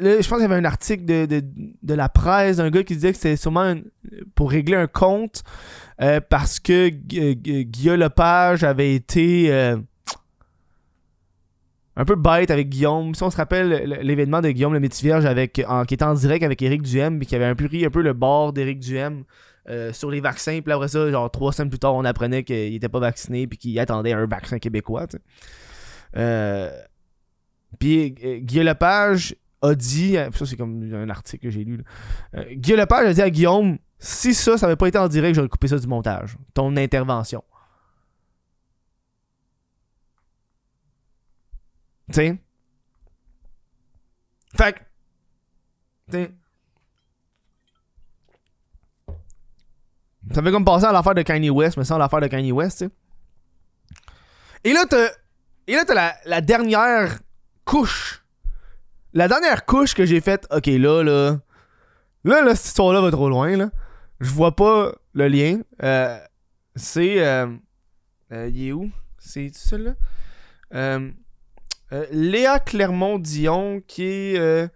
je 0.00 0.14
pense 0.16 0.24
qu'il 0.24 0.40
y 0.40 0.44
avait 0.44 0.54
un 0.54 0.64
article 0.64 1.04
de, 1.04 1.94
la 1.94 2.08
presse 2.08 2.58
d'un 2.58 2.70
gars 2.70 2.84
qui 2.84 2.94
disait 2.94 3.10
que 3.10 3.16
c'était 3.16 3.36
sûrement 3.36 3.74
pour 4.36 4.52
régler 4.52 4.76
un 4.76 4.86
compte 4.86 5.42
parce 6.30 6.60
que 6.60 6.88
Gu- 6.90 7.34
Gu- 7.34 7.64
Guillaume 7.64 7.98
Lepage 7.98 8.62
avait 8.62 8.94
été. 8.94 9.50
un 11.96 12.04
peu 12.04 12.14
bête 12.14 12.52
avec 12.52 12.68
Guillaume. 12.68 13.16
Si 13.16 13.24
on 13.24 13.30
se 13.30 13.36
rappelle 13.36 13.98
l'événement 14.02 14.40
de 14.40 14.50
Guillaume 14.50 14.74
le 14.74 14.80
Métivierge 14.80 15.26
avec, 15.26 15.60
en, 15.66 15.84
qui 15.84 15.94
était 15.94 16.04
en 16.04 16.14
direct 16.14 16.44
avec 16.44 16.62
Éric 16.62 16.82
Duhem, 16.82 17.18
qui 17.18 17.34
avait 17.34 17.46
un 17.46 17.56
peu 17.56 17.66
pris 17.66 17.84
un 17.84 17.90
peu 17.90 18.02
le 18.02 18.12
bord 18.12 18.52
d'Éric 18.52 18.78
Duhem 18.78 19.24
euh, 19.68 19.92
sur 19.92 20.10
les 20.10 20.20
vaccins. 20.20 20.60
Puis 20.60 20.72
après 20.72 20.88
ça, 20.88 21.10
genre 21.10 21.30
trois 21.30 21.52
semaines 21.52 21.70
plus 21.70 21.78
tard, 21.78 21.94
on 21.94 22.04
apprenait 22.04 22.44
qu'il 22.44 22.74
était 22.74 22.88
pas 22.88 23.00
vacciné 23.00 23.46
puis 23.46 23.58
qu'il 23.58 23.78
attendait 23.78 24.12
un 24.12 24.26
vaccin 24.26 24.58
québécois. 24.58 25.06
Euh, 26.16 26.70
puis 27.78 28.14
euh, 28.24 28.38
Guillaume 28.38 28.66
Lepage 28.66 29.36
a 29.60 29.74
dit, 29.74 30.16
euh, 30.16 30.30
ça 30.32 30.46
c'est 30.46 30.56
comme 30.56 30.92
un 30.94 31.10
article 31.10 31.44
que 31.44 31.50
j'ai 31.50 31.64
lu, 31.64 31.78
là. 31.78 31.84
Euh, 32.36 32.54
Guillaume 32.54 32.80
Lepage 32.80 33.06
a 33.08 33.14
dit 33.14 33.22
à 33.22 33.30
Guillaume, 33.30 33.78
si 33.98 34.34
ça, 34.34 34.56
ça 34.56 34.66
avait 34.66 34.76
pas 34.76 34.88
été 34.88 34.98
en 34.98 35.08
direct, 35.08 35.34
j'aurais 35.34 35.48
coupé 35.48 35.68
ça 35.68 35.78
du 35.78 35.86
montage. 35.86 36.36
Ton 36.54 36.76
intervention. 36.76 37.42
Tu 42.08 42.14
sais? 42.14 42.38
Fait. 44.56 44.74
tu 46.10 46.16
sais, 46.16 46.30
Ça 50.34 50.42
fait 50.42 50.50
comme 50.50 50.64
passer 50.64 50.86
à 50.86 50.92
l'affaire 50.92 51.14
de 51.14 51.22
Kanye 51.22 51.50
West, 51.50 51.76
mais 51.76 51.84
sans 51.84 51.98
l'affaire 51.98 52.20
de 52.20 52.26
Kanye 52.26 52.52
West, 52.52 52.78
tu 52.78 52.84
sais. 52.84 52.90
Et 54.64 54.72
là, 54.72 54.84
t'as. 54.88 55.08
Et 55.66 55.74
là, 55.74 55.84
t'as 55.86 56.14
la, 56.24 56.40
dernière 56.40 57.18
couche. 57.64 58.24
La 59.12 59.28
dernière 59.28 59.64
couche 59.64 59.94
que 59.94 60.04
j'ai 60.04 60.20
faite. 60.20 60.46
Ok, 60.50 60.66
là, 60.66 61.02
là. 61.02 61.38
Là, 62.24 62.42
là, 62.42 62.54
cette 62.54 62.66
histoire-là 62.66 63.00
va 63.00 63.10
trop 63.10 63.28
loin, 63.28 63.56
là. 63.56 63.70
Je 64.20 64.30
vois 64.30 64.54
pas 64.56 64.92
le 65.12 65.28
lien. 65.28 65.60
Euh, 65.82 66.18
c'est. 66.74 67.24
Euh, 67.24 67.46
euh, 68.32 68.50
il 68.52 68.68
est 68.68 68.72
où? 68.72 68.90
C'est 69.18 69.50
celui-là 69.54 69.94
Léa 72.10 72.58
Clermont-Dion 72.60 73.82
qui 73.86 74.04
est 74.04 74.70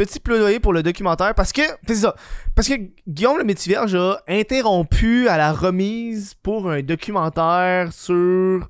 petit 0.00 0.18
plaidoyer 0.18 0.60
pour 0.60 0.72
le 0.72 0.82
documentaire 0.82 1.34
parce 1.34 1.52
que 1.52 1.60
c'est 1.86 1.94
ça. 1.94 2.14
Parce 2.54 2.68
que 2.68 2.74
Guillaume 3.06 3.36
le 3.36 3.44
Métivierge 3.44 3.94
a 3.94 4.22
interrompu 4.28 5.28
à 5.28 5.36
la 5.36 5.52
remise 5.52 6.34
pour 6.42 6.70
un 6.70 6.80
documentaire 6.80 7.92
sur 7.92 8.66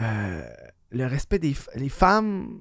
euh, 0.00 0.42
le 0.90 1.06
respect 1.06 1.38
des 1.38 1.56
les 1.76 1.88
femmes. 1.88 2.60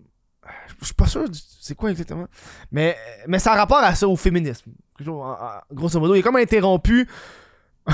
Je 0.80 0.86
suis 0.86 0.94
pas 0.94 1.08
sûr 1.08 1.26
c'est 1.60 1.76
quoi 1.76 1.92
exactement? 1.92 2.28
Mais 2.72 2.98
mais 3.28 3.40
ça 3.40 3.54
rapport 3.54 3.80
à 3.80 3.96
ça 3.96 4.08
au 4.08 4.16
féminisme. 4.16 4.72
Grosso 5.00 6.00
modo 6.00 6.16
il 6.16 6.20
est 6.20 6.24
comme 6.24 6.38
interrompu. 6.38 7.08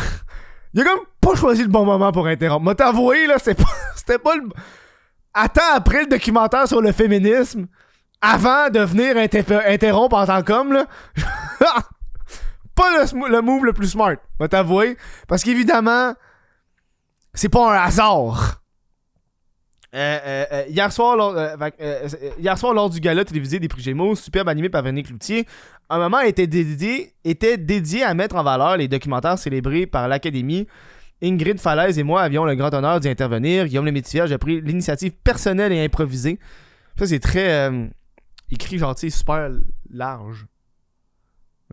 Il 0.74 0.82
a 0.82 0.84
comme 0.84 1.00
pas 1.22 1.34
choisi 1.34 1.64
le 1.64 1.70
bon 1.70 1.86
moment 1.86 2.12
pour 2.12 2.28
interrompre. 2.28 2.66
M'a 2.66 2.76
t'avoué 2.76 3.26
là 3.26 3.38
c'est 3.40 3.56
pas 3.56 3.72
c'était 3.96 4.20
pas 4.20 4.36
le 4.36 4.44
attends 5.34 5.74
après 5.74 6.02
le 6.02 6.08
documentaire 6.08 6.68
sur 6.68 6.82
le 6.82 6.92
féminisme 6.92 7.68
avant 8.22 8.70
de 8.70 8.80
venir 8.80 9.18
inter- 9.18 9.66
interrompre 9.66 10.16
en 10.16 10.26
tant 10.26 10.42
qu'homme, 10.42 10.74
là. 10.74 10.86
pas 12.76 12.90
le, 12.92 13.42
move 13.42 13.66
le 13.66 13.74
plus 13.74 13.88
smart, 13.88 14.16
va 14.40 14.48
t'avouer. 14.48 14.98
Parce 15.28 15.44
qu'évidemment, 15.44 16.14
c'est 17.34 17.50
pas 17.50 17.74
un 17.74 17.84
hasard. 17.84 18.62
Hier, 19.94 20.92
soir, 20.92 21.16
lors, 21.16 22.90
du 22.90 23.00
gala 23.00 23.26
télévisé 23.26 23.60
des 23.60 23.68
prix 23.68 23.82
Gémeaux, 23.82 24.16
superbe 24.16 24.50
animé 24.50 24.70
par 24.70 24.84
Véronique 24.84 25.08
Cloutier, 25.08 25.48
un 25.90 25.98
moment 25.98 26.20
était 26.20 26.48
dédié, 26.48 27.14
était 27.24 27.58
dédié 27.58 28.04
à 28.04 28.14
mettre 28.14 28.36
en 28.36 28.44
valeur 28.44 28.78
les 28.78 28.88
documentaires 28.88 29.40
célébrés 29.40 29.86
par 29.88 30.08
l'Académie. 30.08 30.68
Ingrid 31.24 31.60
Falaise 31.60 31.98
et 31.98 32.04
moi 32.04 32.22
avions 32.22 32.46
le 32.46 32.54
grand 32.56 32.72
honneur 32.74 33.00
d'y 33.00 33.10
intervenir. 33.10 33.66
Guillaume 33.66 33.86
Le 33.86 33.92
Métivier, 33.92 34.28
j'ai 34.28 34.38
pris 34.38 34.62
l'initiative 34.62 35.14
personnelle 35.24 35.72
et 35.72 35.84
improvisée. 35.84 36.38
Ça, 37.00 37.08
c'est 37.08 37.20
très 37.20 37.70
euh, 37.70 37.88
écrit, 38.52 38.78
genre, 38.78 38.96
tu 38.96 39.10
super 39.10 39.50
large. 39.92 40.46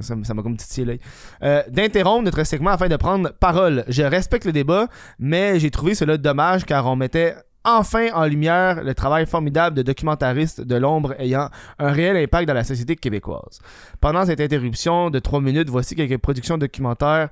Ça 0.00 0.16
m'a 0.16 0.42
comme 0.42 0.56
titillé 0.56 0.84
l'œil. 0.86 1.00
Euh, 1.42 1.62
D'interrompre 1.68 2.24
notre 2.24 2.42
segment 2.42 2.70
afin 2.70 2.88
de 2.88 2.96
prendre 2.96 3.30
parole. 3.30 3.84
Je 3.86 4.02
respecte 4.02 4.44
le 4.44 4.50
débat, 4.52 4.88
mais 5.20 5.60
j'ai 5.60 5.70
trouvé 5.70 5.94
cela 5.94 6.16
dommage 6.16 6.64
car 6.64 6.86
on 6.86 6.96
mettait 6.96 7.36
enfin 7.62 8.08
en 8.12 8.24
lumière 8.26 8.82
le 8.82 8.92
travail 8.92 9.24
formidable 9.24 9.76
de 9.76 9.82
documentaristes 9.82 10.60
de 10.60 10.74
l'ombre 10.74 11.14
ayant 11.20 11.48
un 11.78 11.92
réel 11.92 12.16
impact 12.16 12.48
dans 12.48 12.54
la 12.54 12.64
société 12.64 12.96
québécoise. 12.96 13.60
Pendant 14.00 14.26
cette 14.26 14.40
interruption 14.40 15.10
de 15.10 15.20
3 15.20 15.40
minutes, 15.40 15.70
voici 15.70 15.94
quelques 15.94 16.18
productions 16.18 16.58
documentaires. 16.58 17.28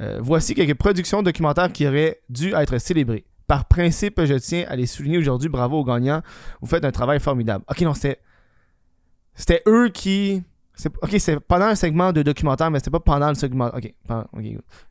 euh, 0.00 0.18
voici 0.22 0.54
quelques 0.54 0.78
productions 0.78 1.20
documentaires 1.22 1.70
qui 1.72 1.86
auraient 1.86 2.20
dû 2.30 2.54
être 2.54 2.78
célébrées. 2.78 3.24
Par 3.48 3.64
principe, 3.64 4.24
je 4.24 4.34
tiens 4.34 4.64
à 4.68 4.76
les 4.76 4.86
souligner 4.86 5.18
aujourd'hui. 5.18 5.48
Bravo 5.48 5.80
aux 5.80 5.84
gagnants. 5.84 6.22
Vous 6.60 6.68
faites 6.68 6.84
un 6.84 6.92
travail 6.92 7.18
formidable. 7.18 7.64
Ok, 7.68 7.80
non, 7.80 7.92
c'était. 7.92 8.20
C'était 9.34 9.62
eux 9.66 9.88
qui. 9.88 10.42
Ok, 11.02 11.14
c'est 11.18 11.38
pendant 11.40 11.66
un 11.66 11.74
segment 11.74 12.12
de 12.12 12.22
documentaire, 12.22 12.70
mais 12.70 12.78
c'était 12.78 12.90
pas 12.90 13.00
pendant 13.00 13.28
le 13.28 13.34
segment. 13.34 13.66
Ok, 13.74 13.92
pendant- 14.06 14.26
ok. 14.32 14.44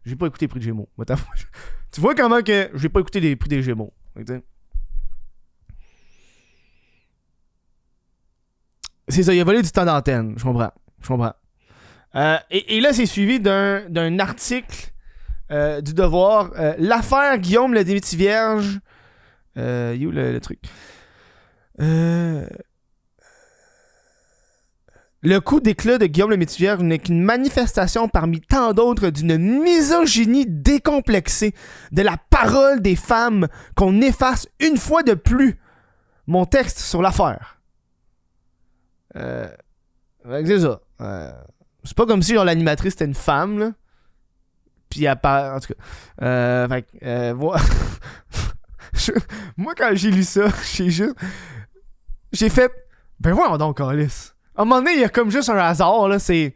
J'ai 0.06 0.16
pas 0.16 0.28
écouté 0.28 0.46
les 0.46 0.48
prix 0.48 0.60
des 0.60 0.66
Gémeaux. 0.66 0.90
Tu 1.92 2.00
vois 2.00 2.16
comment 2.16 2.42
que 2.42 2.70
j'ai 2.76 2.88
pas 2.88 3.02
écouté 3.02 3.20
les 3.20 3.36
prix 3.36 3.50
des 3.50 3.62
Gémeaux. 3.62 3.92
C'est 9.08 9.24
ça, 9.24 9.34
il 9.34 9.42
a 9.42 9.44
volé 9.44 9.62
du 9.62 9.70
temps 9.72 9.86
d'antenne. 9.86 10.36
Je 10.38 10.44
comprends. 10.44 10.72
Je 11.02 11.08
comprends. 11.08 11.34
Euh, 12.16 12.38
et, 12.50 12.80
là, 12.82 12.94
c'est 12.94 13.06
suivi 13.06 13.40
d'un 13.40 14.20
article 14.20 14.92
euh, 15.52 15.82
du 15.82 15.94
Devoir. 15.94 16.52
euh, 16.58 16.74
L'affaire 16.78 17.38
Guillaume 17.38 17.74
le 17.74 17.84
Démétis 17.84 18.16
Vierge. 18.16 18.80
Euh, 19.58 19.98
où 19.98 20.12
le, 20.12 20.32
le 20.32 20.40
truc? 20.40 20.60
Le 25.24 25.40
coup 25.40 25.60
d'éclat 25.60 25.98
de 25.98 26.08
Guillaume 26.08 26.32
le 26.32 26.38
Métivier 26.38 26.76
n'est 26.78 27.00
qu'une 27.00 27.22
manifestation 27.22 28.08
parmi 28.08 28.42
tant 28.42 28.74
d'autres 28.74 29.10
d'une 29.10 29.38
misogynie 29.38 30.46
décomplexée 30.48 31.54
de 31.92 32.02
la 32.02 32.18
parole 32.30 32.82
des 32.82 32.96
femmes 32.96 33.48
qu'on 33.76 34.02
efface 34.02 34.48
une 34.60 34.78
fois 34.78 35.04
de 35.04 35.14
plus. 35.14 35.60
Mon 36.28 36.46
texte 36.46 36.80
sur 36.80 37.02
l'affaire. 37.02 37.60
Euh, 39.16 39.48
c'est 40.26 40.60
ça. 40.60 40.82
Euh, 41.02 41.32
c'est 41.84 41.96
pas 41.98 42.06
comme 42.06 42.22
si 42.22 42.34
genre, 42.34 42.46
l'animatrice 42.46 42.94
était 42.94 43.06
une 43.06 43.16
femme, 43.16 43.60
là. 43.60 43.72
Puis 44.90 45.06
elle 45.06 45.16
parle. 45.18 45.56
En 45.56 45.60
tout 45.60 45.74
cas. 45.74 45.80
Euh, 46.26 46.68
fait 46.68 46.86
euh, 47.04 47.34
moi, 49.58 49.74
quand 49.76 49.92
j'ai 49.94 50.12
lu 50.12 50.24
ça, 50.24 50.48
j'ai 50.74 50.90
juste. 50.90 51.16
J'ai 52.32 52.50
fait. 52.50 52.72
Ben 53.20 53.34
voyons 53.34 53.58
donc, 53.58 53.80
Alice. 53.80 54.36
À 54.56 54.62
un 54.62 54.66
moment 54.66 54.82
donné, 54.82 54.94
il 54.94 55.02
y 55.02 55.04
a 55.04 55.10
comme 55.10 55.32
juste 55.32 55.50
un 55.50 55.58
hasard, 55.58 56.08
là. 56.08 56.20
C'est. 56.20 56.56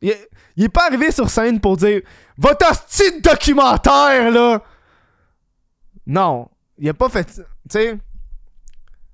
Il 0.00 0.10
est, 0.10 0.68
pas 0.68 0.86
arrivé 0.86 1.10
sur 1.10 1.28
scène 1.28 1.60
pour 1.60 1.76
dire 1.76 2.02
Votre 2.36 2.66
de 2.68 3.20
documentaire, 3.20 4.30
là! 4.30 4.62
Non. 6.06 6.48
Il 6.78 6.88
a 6.88 6.94
pas 6.94 7.08
fait. 7.08 7.24
Tu 7.24 7.42
sais. 7.68 7.98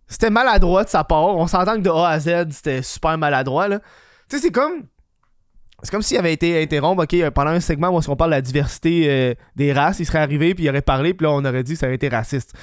C'était 0.06 0.30
maladroit 0.30 0.84
de 0.84 0.88
sa 0.90 1.02
part. 1.02 1.36
On 1.36 1.46
s'entend 1.46 1.76
que 1.76 1.80
de 1.80 1.90
A 1.90 2.08
à 2.08 2.20
Z, 2.20 2.50
c'était 2.50 2.82
super 2.82 3.16
maladroit, 3.18 3.68
là. 3.68 3.80
Tu 4.28 4.36
sais, 4.36 4.42
c'est 4.42 4.50
comme. 4.50 4.84
C'est 5.82 5.90
comme 5.90 6.02
s'il 6.02 6.16
avait 6.18 6.32
été 6.32 6.62
interrompu, 6.62 7.02
ok, 7.02 7.30
pendant 7.30 7.50
un 7.50 7.60
segment 7.60 7.88
où 7.88 8.00
on 8.08 8.16
parle 8.16 8.30
de 8.30 8.36
la 8.36 8.40
diversité 8.40 9.10
euh, 9.10 9.34
des 9.54 9.72
races, 9.72 9.98
il 9.98 10.06
serait 10.06 10.20
arrivé, 10.20 10.54
puis 10.54 10.64
il 10.64 10.70
aurait 10.70 10.80
parlé, 10.80 11.12
puis 11.12 11.26
là, 11.26 11.32
on 11.32 11.44
aurait 11.44 11.62
dit 11.62 11.74
que 11.74 11.78
ça 11.78 11.86
aurait 11.86 11.96
été 11.96 12.08
raciste. 12.08 12.54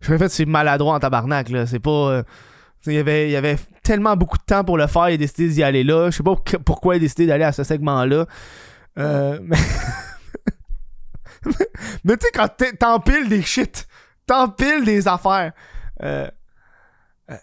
J'aurais 0.00 0.18
fait, 0.18 0.28
c'est 0.28 0.44
maladroit 0.44 0.94
en 0.94 0.98
tabarnak, 0.98 1.50
là. 1.50 1.66
C'est 1.66 1.78
pas. 1.78 1.90
euh, 1.90 2.22
il 2.86 2.92
y, 2.94 2.98
avait, 2.98 3.28
il 3.28 3.32
y 3.32 3.36
avait 3.36 3.56
tellement 3.82 4.16
beaucoup 4.16 4.38
de 4.38 4.42
temps 4.44 4.64
pour 4.64 4.76
le 4.78 4.86
faire, 4.86 5.10
il 5.10 5.14
a 5.14 5.16
décidé 5.16 5.48
d'y 5.48 5.62
aller 5.62 5.84
là. 5.84 6.10
Je 6.10 6.16
sais 6.16 6.22
pas 6.22 6.34
pourquoi 6.64 6.94
il 6.94 6.98
a 6.98 7.00
décidé 7.00 7.26
d'aller 7.26 7.44
à 7.44 7.52
ce 7.52 7.64
segment-là. 7.64 8.26
Euh, 8.98 9.38
mais 9.42 9.56
mais 12.04 12.16
tu 12.16 12.26
sais, 12.26 12.32
quand 12.34 12.48
t'empiles 12.78 13.28
des 13.28 13.42
shit, 13.42 13.86
t'empiles 14.26 14.84
des 14.84 15.06
affaires. 15.08 15.52
Euh, 16.02 16.28
euh, 17.30 17.36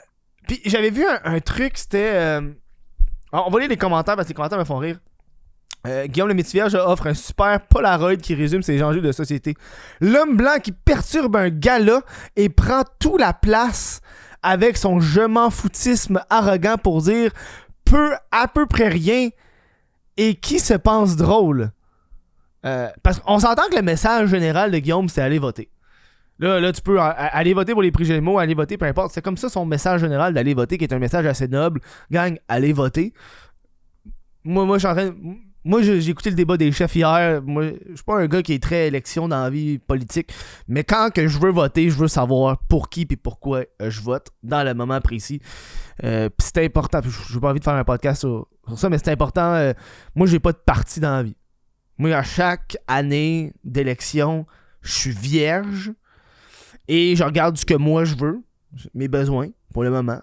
Puis 0.47 0.61
j'avais 0.65 0.89
vu 0.89 1.05
un, 1.05 1.19
un 1.23 1.39
truc, 1.39 1.77
c'était. 1.77 2.11
euh, 2.13 2.41
on 3.31 3.49
va 3.49 3.59
lire 3.59 3.69
les 3.69 3.77
commentaires 3.77 4.15
parce 4.15 4.25
que 4.27 4.31
les 4.31 4.35
commentaires 4.35 4.59
me 4.59 4.65
font 4.65 4.77
rire. 4.77 4.99
Guillaume 6.05 6.27
le 6.27 6.35
Métivierge 6.35 6.75
offre 6.75 7.07
un 7.07 7.15
super 7.15 7.59
Polaroid 7.65 8.15
qui 8.17 8.35
résume 8.35 8.61
ses 8.61 8.83
enjeux 8.83 9.01
de 9.01 9.11
société. 9.11 9.55
L'homme 9.99 10.37
blanc 10.37 10.59
qui 10.61 10.71
perturbe 10.73 11.35
un 11.35 11.49
gala 11.49 12.01
et 12.35 12.49
prend 12.49 12.83
toute 12.99 13.19
la 13.19 13.33
place 13.33 13.99
avec 14.43 14.77
son 14.77 14.99
je 14.99 15.21
m'en 15.21 15.49
foutisme 15.49 16.21
arrogant 16.29 16.77
pour 16.77 17.01
dire 17.01 17.31
peu 17.85 18.13
à 18.31 18.47
peu 18.47 18.65
près 18.65 18.87
rien 18.87 19.29
et 20.17 20.35
qui 20.35 20.59
se 20.59 20.73
pense 20.73 21.15
drôle. 21.15 21.71
Euh, 22.65 22.89
parce 23.01 23.19
qu'on 23.19 23.39
s'entend 23.39 23.67
que 23.69 23.75
le 23.75 23.81
message 23.81 24.29
général 24.29 24.71
de 24.71 24.77
Guillaume, 24.77 25.09
c'est 25.09 25.21
aller 25.21 25.39
voter. 25.39 25.69
Là, 26.39 26.59
là, 26.59 26.71
tu 26.71 26.81
peux 26.81 26.99
aller 26.99 27.53
voter 27.53 27.73
pour 27.73 27.81
les 27.83 27.91
prix 27.91 28.05
Gémeaux, 28.05 28.39
aller 28.39 28.55
voter, 28.55 28.77
peu 28.77 28.85
importe. 28.85 29.13
C'est 29.13 29.21
comme 29.21 29.37
ça 29.37 29.47
son 29.49 29.65
message 29.65 30.01
général 30.01 30.33
d'aller 30.33 30.53
voter, 30.55 30.77
qui 30.77 30.83
est 30.85 30.93
un 30.93 30.99
message 30.99 31.25
assez 31.25 31.47
noble. 31.47 31.81
Gang, 32.09 32.39
allez 32.47 32.73
voter. 32.73 33.13
Moi, 34.43 34.65
moi, 34.65 34.77
je 34.77 34.79
suis 34.79 34.87
en 34.87 34.95
train 34.95 35.05
de- 35.09 35.15
Moi, 35.63 35.83
j'ai 35.83 36.09
écouté 36.09 36.31
le 36.31 36.35
débat 36.35 36.57
des 36.57 36.71
chefs 36.71 36.95
hier. 36.95 37.41
Moi, 37.43 37.71
je 37.89 37.95
suis 37.95 38.03
pas 38.03 38.17
un 38.19 38.27
gars 38.27 38.41
qui 38.41 38.53
est 38.53 38.63
très 38.63 38.87
élection 38.87 39.27
dans 39.27 39.43
la 39.43 39.49
vie 39.49 39.77
politique. 39.77 40.33
Mais 40.67 40.83
quand 40.83 41.09
que 41.13 41.27
je 41.27 41.37
veux 41.37 41.51
voter, 41.51 41.89
je 41.89 41.95
veux 41.97 42.07
savoir 42.07 42.57
pour 42.67 42.89
qui 42.89 43.05
et 43.09 43.15
pourquoi 43.15 43.63
euh, 43.81 43.89
je 43.91 44.01
vote 44.01 44.29
dans 44.41 44.63
le 44.63 44.73
moment 44.73 44.99
précis. 45.01 45.39
Euh, 46.03 46.29
c'est 46.39 46.65
important. 46.65 46.99
Je 47.03 47.35
n'ai 47.35 47.39
pas 47.39 47.51
envie 47.51 47.59
de 47.59 47.63
faire 47.63 47.75
un 47.75 47.83
podcast 47.83 48.21
sur, 48.21 48.47
sur 48.67 48.79
ça, 48.79 48.89
mais 48.89 48.97
c'est 48.97 49.11
important. 49.11 49.53
euh, 49.53 49.73
moi, 50.15 50.25
j'ai 50.25 50.39
pas 50.39 50.51
de 50.51 50.57
parti 50.57 50.99
dans 50.99 51.11
la 51.11 51.23
vie. 51.23 51.35
Moi, 51.97 52.11
à 52.15 52.23
chaque 52.23 52.77
année 52.87 53.53
d'élection, 53.63 54.47
je 54.81 54.91
suis 54.91 55.11
vierge 55.11 55.93
et 56.87 57.15
je 57.15 57.23
regarde 57.23 57.57
ce 57.57 57.65
que 57.65 57.75
moi 57.75 58.03
je 58.05 58.15
veux, 58.15 58.41
mes 58.93 59.07
besoins 59.07 59.49
pour 59.71 59.83
le 59.83 59.91
moment, 59.91 60.19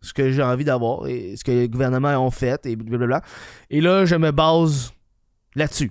ce 0.00 0.12
que 0.12 0.30
j'ai 0.30 0.42
envie 0.42 0.64
d'avoir 0.64 1.06
et 1.06 1.36
ce 1.36 1.44
que 1.44 1.50
les 1.50 1.68
gouvernements 1.68 2.16
ont 2.18 2.30
fait 2.30 2.64
et 2.66 2.76
blablabla. 2.76 3.22
Et 3.70 3.80
là, 3.80 4.04
je 4.04 4.16
me 4.16 4.30
base 4.30 4.92
là-dessus. 5.54 5.90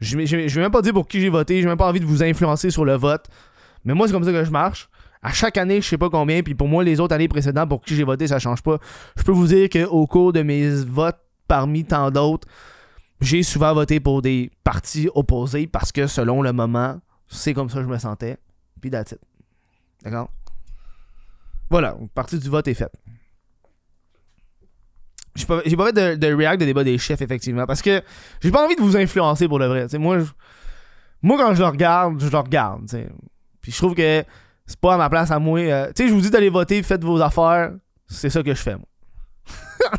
Je 0.00 0.16
ne 0.16 0.24
vais 0.24 0.60
même 0.60 0.70
pas 0.70 0.82
dire 0.82 0.94
pour 0.94 1.06
qui 1.06 1.20
j'ai 1.20 1.28
voté, 1.28 1.60
j'ai 1.60 1.66
même 1.68 1.76
pas 1.76 1.88
envie 1.88 2.00
de 2.00 2.06
vous 2.06 2.22
influencer 2.22 2.70
sur 2.70 2.84
le 2.84 2.94
vote. 2.94 3.26
Mais 3.84 3.94
moi, 3.94 4.06
c'est 4.06 4.12
comme 4.12 4.24
ça 4.24 4.32
que 4.32 4.44
je 4.44 4.50
marche. 4.50 4.88
À 5.22 5.32
chaque 5.32 5.58
année, 5.58 5.82
je 5.82 5.86
sais 5.86 5.98
pas 5.98 6.08
combien, 6.08 6.42
puis 6.42 6.54
pour 6.54 6.68
moi, 6.68 6.82
les 6.82 6.98
autres 6.98 7.14
années 7.14 7.28
précédentes, 7.28 7.68
pour 7.68 7.82
qui 7.82 7.94
j'ai 7.94 8.04
voté, 8.04 8.26
ça 8.26 8.38
change 8.38 8.62
pas. 8.62 8.78
Je 9.18 9.22
peux 9.22 9.32
vous 9.32 9.46
dire 9.46 9.68
qu'au 9.68 10.06
cours 10.06 10.32
de 10.32 10.42
mes 10.42 10.70
votes, 10.70 11.18
parmi 11.46 11.84
tant 11.84 12.10
d'autres, 12.10 12.48
j'ai 13.20 13.42
souvent 13.42 13.74
voté 13.74 14.00
pour 14.00 14.22
des 14.22 14.50
partis 14.64 15.10
opposés 15.14 15.66
parce 15.66 15.92
que 15.92 16.06
selon 16.06 16.40
le 16.40 16.54
moment, 16.54 16.98
c'est 17.28 17.52
comme 17.52 17.68
ça 17.68 17.76
que 17.78 17.84
je 17.84 17.88
me 17.88 17.98
sentais. 17.98 18.38
Puis 18.80 18.90
that's. 18.90 19.14
D'accord? 20.02 20.30
Voilà, 21.68 21.96
une 22.00 22.08
partie 22.08 22.38
du 22.38 22.48
vote 22.48 22.66
est 22.68 22.74
faite. 22.74 22.94
J'ai 25.40 25.46
pas, 25.46 25.60
pas 25.62 25.86
fait 25.86 25.92
de, 25.92 26.14
de 26.16 26.34
react 26.34 26.60
de 26.60 26.66
débat 26.66 26.84
des 26.84 26.98
chefs, 26.98 27.20
effectivement, 27.20 27.66
parce 27.66 27.82
que 27.82 28.02
j'ai 28.40 28.50
pas 28.50 28.64
envie 28.64 28.76
de 28.76 28.80
vous 28.80 28.96
influencer 28.96 29.48
pour 29.48 29.58
le 29.58 29.66
vrai. 29.66 29.86
Moi, 29.98 30.18
moi, 31.22 31.38
quand 31.38 31.54
je 31.54 31.60
le 31.60 31.66
regarde, 31.68 32.20
je 32.20 32.30
le 32.30 32.38
regarde. 32.38 32.86
Puis 33.60 33.72
je 33.72 33.76
trouve 33.76 33.94
que 33.94 34.24
c'est 34.66 34.80
pas 34.80 34.94
à 34.94 34.96
ma 34.96 35.10
place 35.10 35.30
à 35.30 35.38
moi. 35.38 35.60
euh, 35.60 35.88
tu 35.88 36.02
sais, 36.02 36.08
je 36.08 36.14
vous 36.14 36.20
dis 36.20 36.30
d'aller 36.30 36.48
voter, 36.48 36.82
faites 36.82 37.02
vos 37.04 37.20
affaires. 37.20 37.72
C'est 38.06 38.30
ça 38.30 38.42
que 38.42 38.54
je 38.54 38.60
fais, 38.60 38.76
moi. 38.76 38.86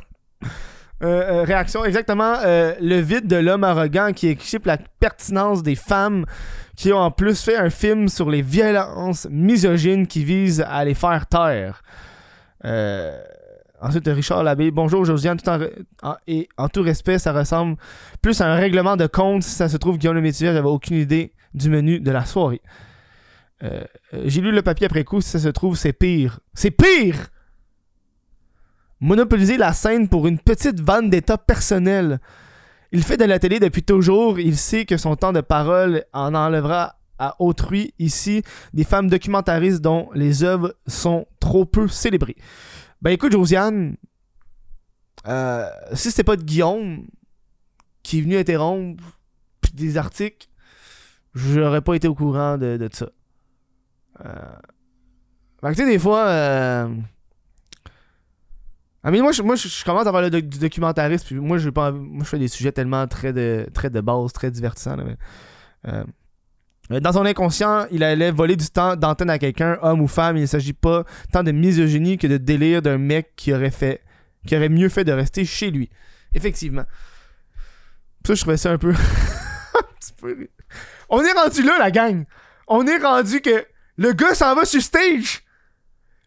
Euh, 1.03 1.07
euh, 1.07 1.43
réaction, 1.45 1.83
exactement. 1.83 2.35
le 2.43 2.99
vide 2.99 3.25
de 3.25 3.35
l'homme 3.35 3.63
arrogant 3.63 4.11
qui 4.13 4.27
exhibe 4.27 4.67
la 4.67 4.77
pertinence 4.77 5.63
des 5.63 5.73
femmes 5.73 6.27
qui 6.75 6.93
ont 6.93 6.99
en 6.99 7.09
plus 7.09 7.41
fait 7.43 7.55
un 7.55 7.71
film 7.71 8.07
sur 8.07 8.29
les 8.29 8.43
violences 8.43 9.27
misogynes 9.31 10.05
qui 10.05 10.23
visent 10.23 10.61
à 10.61 10.85
les 10.85 10.93
faire 10.93 11.25
taire. 11.25 11.81
Ensuite, 13.83 14.07
Richard 14.07 14.43
Labbé. 14.43 14.69
Bonjour, 14.69 15.05
Josiane. 15.05 15.37
Tout 15.37 15.49
en- 15.49 16.15
et 16.27 16.47
en 16.57 16.69
tout 16.69 16.83
respect, 16.83 17.17
ça 17.17 17.33
ressemble 17.33 17.77
plus 18.21 18.39
à 18.41 18.45
un 18.51 18.55
règlement 18.55 18.95
de 18.95 19.07
compte. 19.07 19.41
Si 19.43 19.51
ça 19.55 19.67
se 19.69 19.77
trouve, 19.77 19.97
Guillaume 19.97 20.15
le 20.15 20.21
Métivier, 20.21 20.53
j'avais 20.53 20.67
aucune 20.67 20.97
idée 20.97 21.33
du 21.53 21.69
menu 21.69 21.99
de 21.99 22.11
la 22.11 22.25
soirée. 22.25 22.61
Euh, 23.63 23.83
euh, 24.13 24.21
J'ai 24.25 24.41
lu 24.41 24.51
le 24.51 24.61
papier 24.61 24.85
après 24.85 25.03
coup. 25.03 25.19
Si 25.21 25.29
ça 25.29 25.39
se 25.39 25.47
trouve, 25.49 25.75
c'est 25.77 25.93
pire. 25.93 26.39
C'est 26.53 26.71
pire! 26.71 27.15
Monopoliser 28.99 29.57
la 29.57 29.73
scène 29.73 30.07
pour 30.09 30.27
une 30.27 30.37
petite 30.37 30.79
vanne 30.79 31.09
d'état 31.09 31.37
personnel. 31.37 32.19
Il 32.91 33.03
fait 33.03 33.17
de 33.17 33.25
la 33.25 33.39
télé 33.39 33.59
depuis 33.59 33.81
toujours. 33.83 34.39
Il 34.39 34.57
sait 34.57 34.85
que 34.85 34.97
son 34.97 35.15
temps 35.15 35.31
de 35.33 35.41
parole 35.41 36.03
en 36.13 36.35
enlèvera 36.35 36.97
à 37.17 37.35
autrui. 37.39 37.93
Ici, 37.97 38.43
des 38.73 38.83
femmes 38.83 39.09
documentaristes 39.09 39.81
dont 39.81 40.09
les 40.13 40.43
œuvres 40.43 40.75
sont 40.85 41.25
trop 41.39 41.65
peu 41.65 41.87
célébrées. 41.87 42.35
Ben 43.01 43.11
écoute, 43.11 43.31
Josiane, 43.31 43.97
euh, 45.27 45.69
si 45.93 46.11
c'était 46.11 46.23
pas 46.23 46.35
de 46.35 46.43
Guillaume 46.43 47.07
qui 48.03 48.19
est 48.19 48.21
venu 48.21 48.37
interrompre 48.37 49.03
des 49.73 49.97
articles, 49.97 50.47
j'aurais 51.33 51.81
pas 51.81 51.95
été 51.95 52.07
au 52.07 52.15
courant 52.15 52.57
de, 52.57 52.77
de 52.77 52.89
ça. 52.91 53.09
Euh... 54.25 54.33
Que 55.61 55.69
tu 55.69 55.75
sais, 55.75 55.85
des 55.85 55.99
fois. 55.99 56.25
Euh... 56.27 56.95
Ah, 59.03 59.09
mais 59.09 59.21
moi, 59.21 59.31
je, 59.31 59.41
moi, 59.41 59.55
je, 59.55 59.67
je 59.67 59.83
commence 59.83 60.05
à 60.05 60.11
faire 60.11 60.21
le 60.21 60.29
du 60.29 60.59
documentariste, 60.59 61.25
puis 61.25 61.35
moi, 61.35 61.57
j'ai 61.57 61.71
pas 61.71 61.91
moi, 61.91 62.23
je 62.23 62.29
fais 62.29 62.39
des 62.39 62.47
sujets 62.47 62.71
tellement 62.71 63.07
très 63.07 63.33
de, 63.33 63.67
très 63.73 63.89
de 63.89 64.01
base, 64.01 64.31
très 64.33 64.51
divertissants. 64.51 64.95
là, 64.95 65.03
mais, 65.03 65.17
euh, 65.87 66.03
Euh, 66.03 66.03
Dans 66.99 67.13
son 67.13 67.25
inconscient, 67.25 67.85
il 67.91 68.03
allait 68.03 68.31
voler 68.31 68.55
du 68.55 68.67
temps 68.67 68.95
d'antenne 68.95 69.29
à 69.29 69.39
quelqu'un, 69.39 69.77
homme 69.81 70.01
ou 70.01 70.07
femme. 70.07 70.35
Il 70.35 70.41
ne 70.41 70.45
s'agit 70.45 70.73
pas 70.73 71.05
tant 71.31 71.43
de 71.43 71.51
misogynie 71.51 72.17
que 72.17 72.27
de 72.27 72.37
délire 72.37 72.81
d'un 72.81 72.97
mec 72.97 73.33
qui 73.35 73.53
aurait 73.53 73.71
fait, 73.71 74.01
qui 74.45 74.55
aurait 74.57 74.69
mieux 74.69 74.89
fait 74.89 75.03
de 75.03 75.11
rester 75.11 75.45
chez 75.45 75.71
lui. 75.71 75.89
Effectivement. 76.33 76.83
Ça, 78.25 78.33
je 78.33 78.41
trouvais 78.41 78.57
ça 78.57 78.71
un 78.71 78.77
peu. 78.77 78.93
On 81.09 81.23
est 81.23 81.31
rendu 81.31 81.63
là, 81.63 81.77
la 81.79 81.91
gang. 81.91 82.25
On 82.67 82.85
est 82.87 82.97
rendu 82.97 83.41
que 83.41 83.65
le 83.97 84.13
gars 84.13 84.35
s'en 84.35 84.55
va 84.55 84.65
sur 84.65 84.81
stage. 84.81 85.43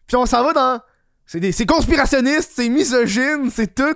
Puis 0.07 0.15
on 0.15 0.25
s'en 0.25 0.43
va 0.43 0.53
dans. 0.53 0.81
C'est 1.25 1.39
des... 1.39 1.53
conspirationniste, 1.65 2.51
c'est 2.55 2.69
misogyne, 2.69 3.49
c'est 3.49 3.73
tout. 3.73 3.95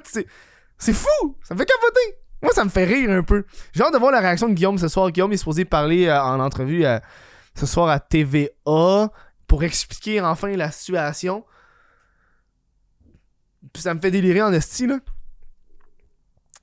C'est 0.78 0.94
fou. 0.94 1.38
Ça 1.44 1.54
me 1.54 1.60
fait 1.60 1.66
capoter. 1.66 2.18
Moi, 2.42 2.52
ça 2.54 2.64
me 2.64 2.70
fait 2.70 2.86
rire 2.86 3.10
un 3.12 3.24
peu. 3.24 3.46
J'ai 3.74 3.84
hâte 3.84 3.94
de 3.94 3.98
voir 3.98 4.12
la 4.12 4.22
réaction 4.22 4.48
de 4.48 4.54
Guillaume 4.54 4.78
ce 4.78 4.88
soir. 4.88 5.12
Guillaume 5.12 5.34
est 5.34 5.38
supposé 5.38 5.66
parler 5.66 6.08
euh, 6.08 6.22
en 6.22 6.40
entrevue 6.40 6.86
euh, 6.86 7.00
ce 7.56 7.66
soir 7.66 7.90
à 7.90 8.00
TVA 8.00 9.12
pour 9.48 9.64
expliquer 9.64 10.22
enfin 10.22 10.56
la 10.56 10.72
situation. 10.72 11.46
Puis 13.74 13.84
ça 13.84 13.94
me 13.94 14.00
fait 14.00 14.12
délirer 14.12 14.42
en 14.42 14.54
esti, 14.54 14.88
là. 14.88 15.00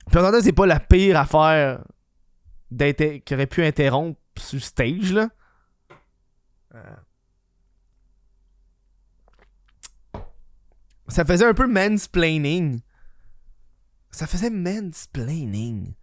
Puis 0.09 0.19
en 0.19 0.41
c'est 0.41 0.53
pas 0.53 0.65
la 0.65 0.79
pire 0.79 1.19
affaire 1.19 1.83
qui 2.69 3.33
aurait 3.33 3.47
pu 3.47 3.63
interrompre 3.63 4.19
sur 4.37 4.61
stage, 4.61 5.13
là. 5.13 5.29
Euh. 6.75 6.95
Ça 11.09 11.23
faisait 11.23 11.45
un 11.45 11.53
peu 11.53 11.67
mansplaining. 11.67 12.81
Ça 14.11 14.25
faisait 14.27 14.49
mansplaining. 14.49 15.93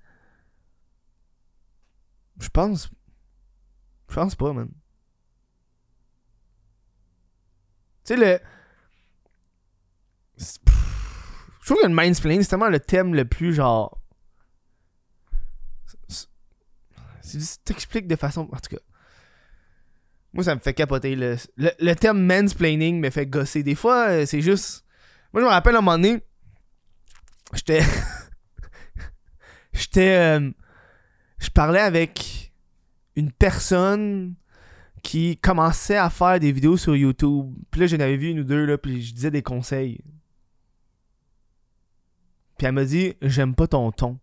Je 2.41 2.49
pense. 2.49 2.91
Je 4.09 4.15
pense 4.15 4.35
pas, 4.35 4.53
man. 4.53 4.69
Tu 8.05 8.15
sais, 8.15 8.17
le. 8.17 8.39
Je 10.39 11.67
trouve 11.67 11.79
que 11.83 11.87
le 11.87 11.95
mansplaining, 11.95 12.43
c'est 12.43 12.49
tellement 12.51 12.69
le 12.69 12.81
thème 12.81 13.15
le 13.15 13.25
plus 13.25 13.55
genre. 13.55 14.01
c'est- 16.03 16.29
du 17.39 17.45
t'expliques 17.65 18.07
de 18.07 18.17
façon. 18.17 18.43
En 18.53 18.57
tout 18.59 18.77
cas. 18.77 18.83
Moi, 20.35 20.45
ça 20.45 20.55
me 20.55 20.61
fait 20.61 20.75
capoter. 20.75 21.17
Le, 21.17 21.37
le, 21.57 21.71
le 21.79 21.95
terme 21.95 22.21
mansplaining 22.21 23.01
me 23.01 23.09
fait 23.11 23.27
gosser. 23.27 23.63
Des 23.63 23.75
fois, 23.75 24.09
euh, 24.11 24.27
c'est 24.27 24.43
juste. 24.43 24.85
Moi, 25.33 25.41
je 25.41 25.47
me 25.47 25.51
rappelle 25.51 25.75
à 25.77 25.79
un 25.79 25.83
moment 25.83 25.97
donné. 25.97 26.23
J'étais. 27.53 27.83
J'étais. 29.73 30.17
euh, 30.17 30.51
je 31.39 31.51
parlais 31.51 31.81
avec 31.81 32.53
une 33.17 33.31
personne 33.31 34.35
qui 35.03 35.37
commençait 35.37 35.97
à 35.99 36.09
faire 36.11 36.41
des 36.41 36.51
vidéos 36.53 36.77
sur 36.77 36.97
YouTube. 36.97 37.55
Puis 37.71 37.81
là, 37.83 37.87
j'en 37.87 38.01
avais 38.01 38.17
vu 38.17 38.29
une 38.31 38.41
ou 38.41 38.45
deux, 38.45 38.65
là, 38.65 38.79
puis 38.79 39.03
je 39.03 39.13
disais 39.15 39.31
des 39.31 39.43
conseils. 39.43 40.01
Puis 42.57 42.67
elle 42.67 42.73
m'a 42.73 42.85
dit 42.85 43.15
J'aime 43.21 43.55
pas 43.55 43.67
ton 43.67 43.93
ton. 43.93 44.19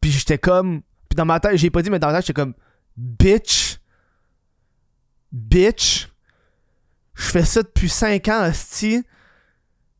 Puis 0.00 0.10
j'étais 0.10 0.38
comme. 0.38 0.82
Puis 1.08 1.16
dans 1.16 1.24
ma 1.24 1.40
tête, 1.40 1.56
j'ai 1.56 1.70
pas 1.70 1.80
dit, 1.80 1.88
mais 1.88 1.98
dans 1.98 2.08
ma 2.08 2.14
tête, 2.14 2.26
j'étais 2.26 2.40
comme 2.40 2.54
Bitch. 2.96 3.78
Bitch. 5.32 6.10
Je 7.14 7.22
fais 7.22 7.44
ça 7.44 7.62
depuis 7.62 7.88
5 7.88 8.28
ans, 8.28 8.46
hostie. 8.48 9.02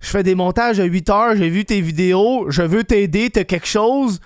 Je 0.04 0.10
fais 0.10 0.22
des 0.22 0.34
montages 0.34 0.80
à 0.80 0.84
8 0.84 1.08
heures, 1.08 1.34
j'ai 1.34 1.48
vu 1.48 1.64
tes 1.64 1.80
vidéos, 1.80 2.50
je 2.50 2.60
veux 2.60 2.84
t'aider, 2.84 3.30
t'as 3.30 3.44
quelque 3.44 3.66
chose. 3.66 4.20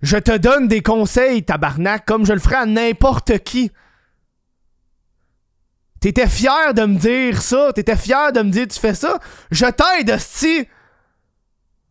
Je, 0.00 0.16
te 0.16 0.34
donne 0.34 0.66
des 0.66 0.80
conseils, 0.80 1.44
tabarnak, 1.44 2.06
comme 2.06 2.24
je 2.24 2.32
le 2.32 2.38
ferais 2.38 2.56
à 2.56 2.64
n'importe 2.64 3.38
qui. 3.40 3.70
T'étais 6.00 6.26
fier 6.26 6.72
de 6.72 6.86
me 6.86 6.96
dire 6.96 7.42
ça, 7.42 7.70
t'étais 7.74 7.96
fier 7.96 8.32
de 8.32 8.40
me 8.40 8.50
dire 8.50 8.66
tu 8.66 8.80
fais 8.80 8.94
ça. 8.94 9.20
Je 9.50 9.66
t'aide, 9.66 10.10
hostie. 10.10 10.66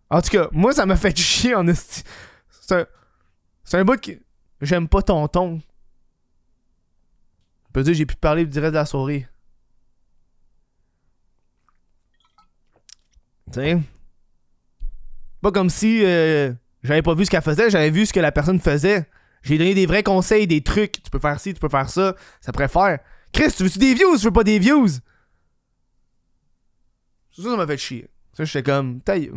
En 0.10 0.20
tout 0.20 0.32
cas, 0.32 0.48
moi, 0.52 0.74
ça 0.74 0.88
m'a 0.88 0.96
fait 0.96 1.16
chier 1.20 1.54
en 1.54 1.68
hostie. 1.68 2.02
C'est 2.50 2.80
un, 2.80 2.86
c'est 3.64 3.78
un 3.78 3.86
bout 3.86 4.00
qui. 4.00 4.18
J'aime 4.60 4.88
pas 4.88 5.04
ton 5.04 5.28
ton. 5.28 5.62
Je 7.68 7.74
peux 7.74 7.84
dire, 7.84 7.94
j'ai 7.94 8.08
pu 8.08 8.16
parler 8.16 8.44
du 8.44 8.58
reste 8.58 8.74
de 8.74 8.80
la 8.80 8.88
soirée. 8.88 9.28
Tu 13.52 13.60
sais? 13.60 13.80
Pas 15.42 15.52
comme 15.52 15.70
si 15.70 16.04
euh, 16.04 16.52
j'avais 16.84 17.02
pas 17.02 17.14
vu 17.14 17.26
ce 17.26 17.30
qu'elle 17.32 17.42
faisait, 17.42 17.70
j'avais 17.70 17.90
vu 17.90 18.06
ce 18.06 18.14
que 18.14 18.20
la 18.20 18.32
personne 18.32 18.60
faisait. 18.60 19.06
J'ai 19.44 19.58
donné 19.58 19.74
des 19.76 19.86
vrais 19.86 20.04
conseils, 20.04 20.48
des 20.48 20.62
trucs. 20.62 21.04
Tu 21.04 21.10
peux 21.10 21.20
faire 21.20 21.40
ci, 21.40 21.54
tu 21.54 21.60
peux 21.60 21.70
faire 21.70 21.90
ça. 21.90 22.16
Ça 22.42 22.52
pourrait 22.52 22.68
faire. 22.68 23.00
Chris, 23.32 23.52
tu 23.56 23.64
veux-tu 23.64 23.80
des 23.80 23.94
views 23.94 24.18
tu 24.18 24.26
veux 24.26 24.32
pas 24.32 24.44
des 24.44 24.60
views? 24.60 24.88
Ça, 27.32 27.44
ça 27.44 27.56
m'a 27.56 27.68
fait 27.68 27.78
chier. 27.78 28.10
Ça, 28.34 28.44
j'étais 28.46 28.64
comme, 28.64 29.00
taille. 29.02 29.32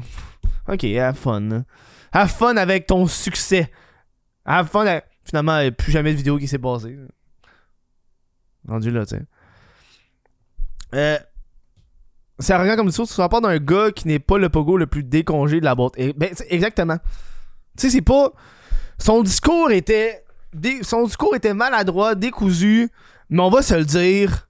Ok, 0.67 0.85
have 0.85 1.17
fun. 1.17 1.51
hein. 1.51 1.65
Have 2.13 2.31
fun 2.31 2.57
avec 2.57 2.87
ton 2.87 3.07
succès. 3.07 3.71
Have 4.45 4.69
fun 4.69 4.87
avec- 4.87 5.05
Finalement, 5.23 5.71
plus 5.71 5.93
jamais 5.93 6.13
de 6.13 6.17
vidéo 6.17 6.39
qui 6.39 6.49
s'est 6.49 6.59
passée. 6.59 6.99
Rendu 8.67 8.91
là, 8.91 9.05
tu 9.07 9.17
sais. 9.17 9.23
Euh, 10.95 11.19
c'est 12.41 12.53
arrogant 12.53 12.77
comme 12.77 12.87
discours, 12.89 13.09
ça 13.09 13.29
part 13.29 13.41
d'un 13.41 13.59
gars 13.59 13.91
qui 13.93 14.09
n'est 14.09 14.19
pas 14.19 14.39
le 14.39 14.49
pogo 14.49 14.77
le 14.77 14.87
plus 14.87 15.05
décongé 15.05 15.61
de 15.61 15.65
la 15.65 15.75
boîte. 15.75 15.95
Ben, 16.17 16.31
exactement. 16.49 16.99
Tu 17.77 17.83
sais, 17.87 17.91
c'est 17.91 18.03
pas. 18.03 18.33
Son 18.99 19.23
discours 19.23 19.71
était. 19.71 20.25
Son 20.83 21.05
discours 21.05 21.35
était 21.37 21.55
maladroit, 21.55 22.15
décousu, 22.15 22.91
mais 23.29 23.41
on 23.43 23.51
va 23.51 23.63
se 23.63 23.75
le 23.75 23.85
dire. 23.85 24.49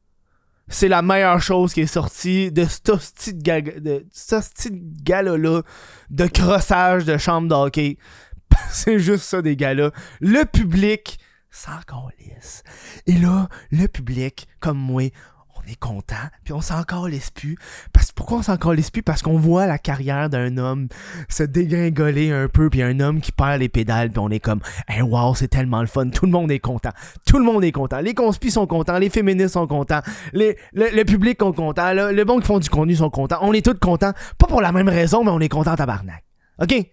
C'est 0.69 0.89
la 0.89 1.03
meilleure 1.03 1.43
chose 1.43 1.75
qui 1.75 1.81
est 1.81 1.87
sortie 1.87 2.53
de 2.53 2.65
ce 2.65 3.33
de 3.33 3.43
gaga- 3.43 3.81
de 3.81 4.07
de 4.07 5.03
gala-là 5.03 5.63
de 6.11 6.27
crossage 6.27 7.05
de 7.05 7.19
chambre 7.19 7.49
d'hockey. 7.49 7.99
c'est 8.71 8.99
juste 9.01 9.25
ça, 9.25 9.43
des 9.43 9.57
gars-là. 9.57 9.91
Le 10.21 10.45
public 10.45 11.19
s'en 11.51 11.81
calisse. 11.87 12.63
Et 13.07 13.15
là, 13.15 13.49
le 13.73 13.87
public, 13.89 14.47
comme 14.61 14.79
moi, 14.79 15.11
on 15.61 15.71
est 15.71 15.79
content, 15.79 16.15
puis 16.45 16.53
on 16.53 16.61
s'en 16.61 16.83
calisse 16.83 17.31
plus. 17.31 17.57
Parce, 17.93 18.13
pourquoi 18.13 18.39
on 18.39 18.43
s'en 18.43 18.57
calisse 18.57 18.91
plus? 18.91 19.03
Parce 19.03 19.23
qu'on 19.23 19.37
voit 19.39 19.67
la 19.67 19.79
carrière 19.79 20.31
d'un 20.31 20.57
homme 20.59 20.89
se 21.29 21.43
dégringoler 21.43 22.33
un 22.33 22.49
peu, 22.49 22.71
puis 22.71 22.83
un 22.83 23.01
homme 23.01 23.21
qui 23.21 23.33
perd 23.33 23.61
les 23.61 23.69
pédales, 23.69 24.11
puis 24.11 24.19
on 24.19 24.31
est 24.31 24.41
comme, 24.41 24.61
hey, 24.89 25.03
wow, 25.03 25.35
c'est 25.35 25.49
tellement 25.49 25.81
le 25.81 25.87
fun. 25.87 26.09
Tout 26.11 26.27
le 26.27 26.33
monde 26.33 26.51
est 26.51 26.59
content. 26.59 26.93
Tout 27.27 27.39
le 27.39 27.45
monde 27.45 27.65
est 27.65 27.73
content. 27.73 28.01
Les 28.01 28.15
conspis 28.15 28.51
sont 28.51 28.67
contents, 28.67 28.99
les 28.99 29.11
féministes 29.11 29.55
sont 29.55 29.67
contents, 29.67 30.01
les, 30.33 30.57
le, 30.73 31.03
public 31.05 31.39
sont 31.41 31.53
contents, 31.53 31.93
le, 31.93 32.13
le 32.13 32.25
bon 32.25 32.41
qui 32.41 32.47
font 32.47 32.59
du 32.59 32.69
contenu 32.71 32.97
sont 32.97 33.11
contents. 33.11 33.39
On 33.43 33.53
est 33.53 33.65
tous 33.65 33.79
contents. 33.79 34.13
Pas 34.39 34.47
pour 34.47 34.61
la 34.61 34.73
même 34.73 34.89
raison, 34.89 35.25
mais 35.25 35.31
on 35.31 35.41
est 35.41 35.49
contents 35.49 35.77
tabarnak. 35.77 36.25
OK? 36.61 36.69
Fait 36.69 36.89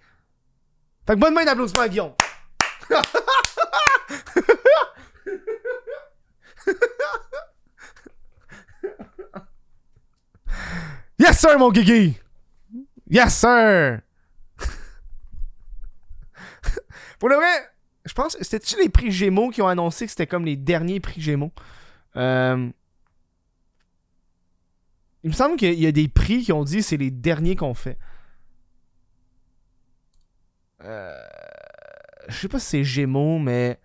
que 1.08 1.16
bonne 1.16 1.34
main 1.34 1.46
d'applaudissement 1.46 1.84
à 1.84 1.90
Guillaume. 1.90 2.12
yes, 11.20 11.40
sir, 11.40 11.58
mon 11.60 11.72
Guigui! 11.72 12.16
Yes, 13.10 13.36
sir! 13.36 14.02
Pour 17.20 17.30
le 17.30 17.36
vrai, 17.36 17.70
je 18.06 18.14
pense, 18.14 18.38
c'était-tu 18.42 18.78
les 18.82 18.90
prix 18.90 19.12
Gémeaux 19.12 19.50
qui 19.50 19.62
ont 19.62 19.68
annoncé 19.68 20.06
que 20.06 20.12
c'était 20.12 20.28
comme 20.28 20.46
les 20.46 20.56
derniers 20.56 21.00
prix 21.00 21.22
Gémeaux? 21.22 21.52
Euh, 22.16 22.70
Il 25.24 25.30
me 25.32 25.36
semble 25.36 25.58
qu'il 25.58 25.74
y 25.80 25.88
a 25.88 25.92
des 25.92 26.08
prix 26.08 26.44
qui 26.44 26.54
ont 26.54 26.64
dit 26.64 26.84
c'est 26.84 26.98
les 26.98 27.12
derniers 27.12 27.56
qu'on 27.56 27.74
fait. 27.74 27.98
Euh, 30.84 31.12
Je 32.30 32.36
sais 32.38 32.48
pas 32.48 32.60
si 32.60 32.68
c'est 32.68 32.84
Gémeaux, 32.84 33.40
mais. 33.40 33.80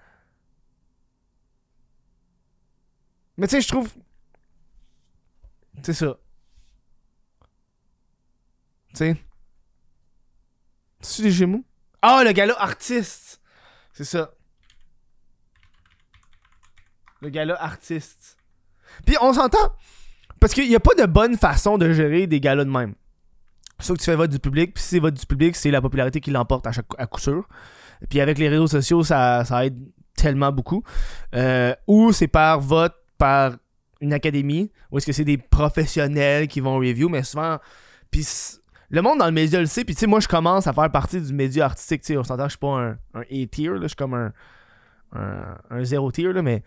Mais 3.36 3.46
tu 3.46 3.56
sais, 3.56 3.60
je 3.60 3.68
trouve. 3.68 3.92
C'est 5.82 5.92
ça. 5.94 6.16
Tu 8.94 8.98
sais. 8.98 9.16
C'est 11.00 11.22
des 11.22 11.31
Gémeaux? 11.31 11.64
Ah, 12.00 12.22
le 12.24 12.33
gars-là, 12.33 12.55
artiste! 12.59 13.40
C'est 13.92 14.05
ça. 14.05 14.33
Le 17.20 17.28
gars-là, 17.28 17.57
artiste. 17.62 18.37
Puis 19.07 19.16
on 19.20 19.33
s'entend. 19.33 19.72
Parce 20.40 20.55
qu'il 20.55 20.68
n'y 20.68 20.74
a 20.74 20.81
pas 20.81 20.94
de 20.94 21.07
bonne 21.07 21.37
façon 21.37 21.78
de 21.78 21.92
gérer 21.92 22.26
des 22.26 22.40
galas 22.40 22.64
de 22.64 22.70
même. 22.70 22.94
Sauf 23.78 23.96
que 23.96 24.02
tu 24.02 24.11
fais 24.11 24.16
vote 24.16 24.31
du 24.31 24.38
public, 24.38 24.74
puis 24.74 24.83
si 24.83 24.90
c'est 24.90 24.98
vote 24.98 25.14
du 25.14 25.26
public, 25.26 25.57
c'est 25.57 25.70
la 25.70 25.81
popularité 25.81 26.20
qui 26.20 26.31
l'emporte 26.31 26.66
à, 26.66 26.72
chaque, 26.72 26.87
à 26.98 27.07
coup 27.07 27.20
sûr. 27.20 27.48
Puis 28.09 28.20
avec 28.20 28.38
les 28.38 28.48
réseaux 28.48 28.66
sociaux, 28.66 29.02
ça, 29.05 29.44
aide 29.64 29.78
tellement 30.16 30.52
beaucoup. 30.52 30.83
Euh, 31.35 31.74
ou 31.87 32.12
c'est 32.12 32.28
par 32.28 32.61
vote, 32.61 32.94
par 33.18 33.52
une 34.00 34.12
académie, 34.12 34.72
ou 34.90 34.98
est-ce 34.98 35.07
que 35.07 35.12
c'est 35.12 35.24
des 35.24 35.38
professionnels 35.38 36.48
qui 36.48 36.61
vont 36.61 36.76
review, 36.76 37.09
mais 37.09 37.22
souvent. 37.22 37.59
Puis 38.11 38.26
le 38.92 39.02
monde 39.02 39.18
dans 39.18 39.26
le 39.26 39.33
média 39.33 39.59
le 39.59 39.66
sait, 39.66 39.85
puis 39.85 39.94
tu 39.94 40.00
sais, 40.00 40.07
moi, 40.07 40.20
je 40.20 40.28
commence 40.28 40.66
à 40.66 40.72
faire 40.72 40.90
partie 40.92 41.20
du 41.20 41.33
média 41.33 41.64
artistique, 41.64 42.02
tu 42.02 42.09
sais, 42.09 42.16
on 42.16 42.22
s'entend 42.22 42.44
que 42.44 42.50
je 42.50 42.52
suis 42.52 42.59
pas 42.59 42.78
un, 42.78 42.98
un 43.14 43.22
A-tier, 43.22 43.70
je 43.81 43.87
suis 43.88 43.96
comme 43.96 44.14
un, 44.14 44.33
un, 45.70 45.85
zéro 45.85 46.12
tier, 46.12 46.33
là, 46.33 46.42
mais 46.42 46.62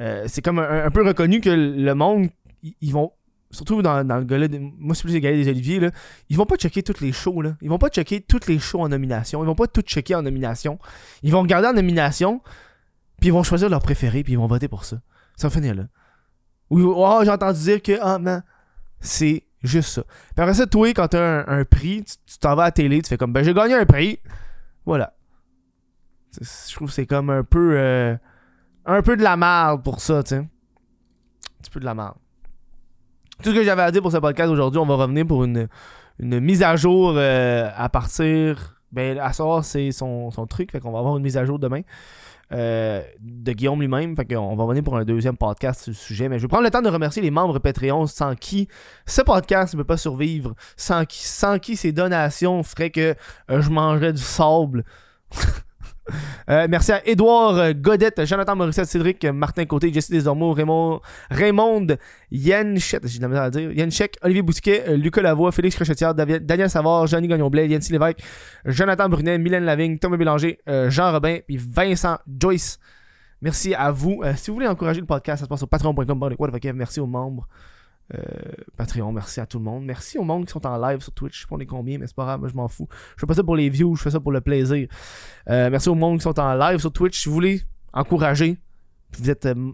euh, 0.00 0.24
c'est 0.26 0.42
comme 0.42 0.58
un, 0.58 0.84
un 0.84 0.90
peu 0.90 1.06
reconnu 1.06 1.40
que 1.40 1.50
le 1.50 1.94
monde, 1.94 2.28
ils 2.62 2.92
vont, 2.92 3.12
surtout 3.52 3.80
dans, 3.80 4.04
dans 4.04 4.18
le 4.18 4.24
gala, 4.24 4.48
de- 4.48 4.58
moi 4.58 4.94
c'est 4.94 5.02
plus 5.04 5.12
les 5.12 5.20
gars 5.20 5.30
des 5.32 5.48
Oliviers, 5.48 5.78
là, 5.80 5.90
ils 6.28 6.36
vont 6.36 6.46
pas 6.46 6.56
checker 6.56 6.82
toutes 6.82 7.00
les 7.00 7.12
shows, 7.12 7.42
là. 7.42 7.56
Ils 7.62 7.70
vont 7.70 7.78
pas 7.78 7.88
checker 7.88 8.20
toutes 8.20 8.48
les 8.48 8.58
shows 8.58 8.80
en 8.80 8.88
nomination, 8.88 9.42
ils 9.42 9.46
vont 9.46 9.54
pas 9.54 9.68
tout 9.68 9.82
checker 9.82 10.16
en 10.16 10.22
nomination. 10.22 10.78
Ils 11.22 11.30
vont 11.32 11.42
regarder 11.42 11.68
en 11.68 11.74
nomination, 11.74 12.42
puis 13.20 13.28
ils 13.28 13.32
vont 13.32 13.44
choisir 13.44 13.68
leur 13.68 13.80
préféré, 13.82 14.24
puis 14.24 14.32
ils 14.32 14.38
vont 14.38 14.48
voter 14.48 14.68
pour 14.68 14.84
ça. 14.84 15.00
Ça 15.36 15.48
va 15.48 15.54
finir 15.54 15.76
là. 15.76 15.84
Oui, 16.70 16.82
oh, 16.84 17.20
j'ai 17.24 17.30
entendu 17.30 17.60
dire 17.60 17.82
que, 17.82 17.92
ah, 18.02 18.18
man, 18.18 18.42
c'est 19.00 19.44
juste 19.62 19.90
ça. 19.90 20.02
Puis 20.02 20.42
après 20.42 20.54
ça, 20.54 20.66
toi, 20.66 20.88
quand 20.94 21.08
t'as 21.08 21.44
un, 21.46 21.64
prix, 21.64 22.04
tu 22.04 22.38
t'en 22.38 22.54
vas 22.54 22.64
à 22.64 22.66
la 22.66 22.72
télé, 22.72 23.02
tu 23.02 23.08
fais 23.08 23.16
comme, 23.16 23.32
ben 23.32 23.44
j'ai 23.44 23.54
gagné 23.54 23.74
un 23.74 23.86
prix. 23.86 24.18
Voilà. 24.86 25.14
Je 26.40 26.74
trouve 26.74 26.88
que 26.88 26.94
c'est 26.94 27.06
comme 27.06 27.30
un 27.30 27.44
peu. 27.44 27.72
euh, 27.76 28.16
un 28.88 29.02
peu 29.02 29.16
de 29.16 29.22
la 29.22 29.36
merde 29.36 29.82
pour 29.82 30.00
ça, 30.00 30.22
tu 30.22 30.30
sais. 30.30 30.36
Un 30.36 30.46
petit 31.60 31.70
peu 31.70 31.80
de 31.80 31.84
la 31.84 31.94
merde. 31.94 32.14
Tout 33.42 33.50
ce 33.50 33.54
que 33.54 33.62
j'avais 33.62 33.82
à 33.82 33.90
dire 33.90 34.02
pour 34.02 34.10
ce 34.10 34.16
podcast 34.16 34.50
aujourd'hui, 34.50 34.80
on 34.80 34.86
va 34.86 34.94
revenir 34.94 35.26
pour 35.26 35.44
une, 35.44 35.68
une 36.18 36.40
mise 36.40 36.62
à 36.62 36.74
jour 36.74 37.14
euh, 37.16 37.70
à 37.76 37.88
partir. 37.88 38.80
Ben, 38.90 39.18
à 39.18 39.32
soir, 39.32 39.64
c'est 39.64 39.92
son, 39.92 40.30
son 40.30 40.46
truc. 40.46 40.72
Fait 40.72 40.80
qu'on 40.80 40.90
va 40.90 41.00
avoir 41.00 41.16
une 41.16 41.22
mise 41.22 41.36
à 41.36 41.44
jour 41.44 41.58
demain. 41.58 41.82
Euh, 42.52 43.02
de 43.20 43.52
Guillaume 43.52 43.80
lui-même. 43.80 44.16
Fait 44.16 44.24
qu'on 44.24 44.56
va 44.56 44.64
revenir 44.64 44.82
pour 44.82 44.96
un 44.96 45.04
deuxième 45.04 45.36
podcast 45.36 45.82
sur 45.82 45.90
le 45.90 45.96
sujet. 45.96 46.28
Mais 46.28 46.38
je 46.38 46.42
vais 46.42 46.48
prendre 46.48 46.64
le 46.64 46.70
temps 46.70 46.82
de 46.82 46.88
remercier 46.88 47.22
les 47.22 47.30
membres 47.30 47.58
Patreon 47.58 48.06
sans 48.06 48.34
qui 48.34 48.68
ce 49.06 49.22
podcast 49.22 49.74
ne 49.74 49.78
peut 49.78 49.86
pas 49.86 49.96
survivre. 49.96 50.54
Sans 50.76 51.04
qui, 51.04 51.76
ces 51.76 51.92
donations 51.92 52.62
feraient 52.62 52.90
que 52.90 53.14
euh, 53.50 53.60
je 53.60 53.70
mangerais 53.70 54.12
du 54.12 54.22
sable. 54.22 54.84
Euh, 56.50 56.66
merci 56.68 56.92
à 56.92 57.06
Édouard 57.06 57.56
euh, 57.56 57.72
Godette, 57.74 58.24
Jonathan 58.24 58.56
Morissette, 58.56 58.86
Cédric, 58.86 59.24
Martin 59.26 59.64
Côté, 59.66 59.92
Jesse 59.92 60.10
Desormeaux, 60.10 60.52
Raymond, 60.52 61.00
Raymond, 61.30 61.86
Yann 62.30 62.78
Chet, 62.78 63.00
j'ai 63.04 63.18
de 63.18 63.26
la 63.26 63.44
à 63.44 63.50
dire, 63.50 63.72
Yann 63.72 63.90
Chek, 63.90 64.16
Olivier 64.22 64.42
Bousquet, 64.42 64.96
Lucas 64.96 65.22
Lavoie, 65.22 65.52
Félix 65.52 65.76
Crochetière, 65.76 66.14
Daniel 66.14 66.70
Savard, 66.70 67.06
Johnny 67.06 67.28
Gagnon-Blais, 67.28 67.68
Yancy 67.68 67.92
Lévesque, 67.92 68.18
Jonathan 68.64 69.08
Brunet, 69.08 69.38
Mylène 69.38 69.64
Lavigne, 69.64 69.98
Thomas 69.98 70.16
Bélanger, 70.16 70.58
euh, 70.68 70.90
Jean 70.90 71.12
Robin, 71.12 71.38
puis 71.46 71.56
Vincent 71.56 72.18
Joyce. 72.26 72.78
Merci 73.40 73.74
à 73.74 73.90
vous. 73.90 74.22
Euh, 74.24 74.34
si 74.36 74.50
vous 74.50 74.54
voulez 74.54 74.66
encourager 74.66 75.00
le 75.00 75.06
podcast, 75.06 75.38
ça 75.38 75.44
se 75.44 75.48
passe 75.48 75.60
sur 75.60 75.68
patreon.com. 75.68 76.34
Merci 76.74 77.00
aux 77.00 77.06
membres. 77.06 77.46
Euh, 78.14 78.20
Patreon, 78.76 79.12
merci 79.12 79.38
à 79.40 79.46
tout 79.46 79.58
le 79.58 79.64
monde. 79.64 79.84
Merci 79.84 80.18
aux 80.18 80.24
membres 80.24 80.46
qui 80.46 80.52
sont 80.52 80.66
en 80.66 80.78
live 80.78 81.00
sur 81.00 81.12
Twitch. 81.12 81.34
Je 81.36 81.40
sais 81.42 81.46
pas 81.46 81.56
on 81.56 81.60
est 81.60 81.66
combien, 81.66 81.98
mais 81.98 82.06
c'est 82.06 82.16
pas 82.16 82.24
grave, 82.24 82.40
moi, 82.40 82.48
je 82.48 82.54
m'en 82.54 82.68
fous. 82.68 82.88
Je 83.16 83.20
fais 83.20 83.26
pas 83.26 83.34
ça 83.34 83.44
pour 83.44 83.54
les 83.56 83.68
views, 83.68 83.96
je 83.96 84.02
fais 84.02 84.10
ça 84.10 84.20
pour 84.20 84.32
le 84.32 84.40
plaisir. 84.40 84.88
Euh, 85.50 85.68
merci 85.70 85.88
aux 85.88 85.94
membres 85.94 86.16
qui 86.16 86.22
sont 86.22 86.38
en 86.40 86.54
live 86.54 86.78
sur 86.78 86.92
Twitch. 86.92 87.20
Si 87.20 87.28
vous 87.28 87.34
voulez 87.34 87.62
encourager, 87.92 88.58
vous 89.18 89.28
êtes. 89.30 89.46
euh, 89.46 89.72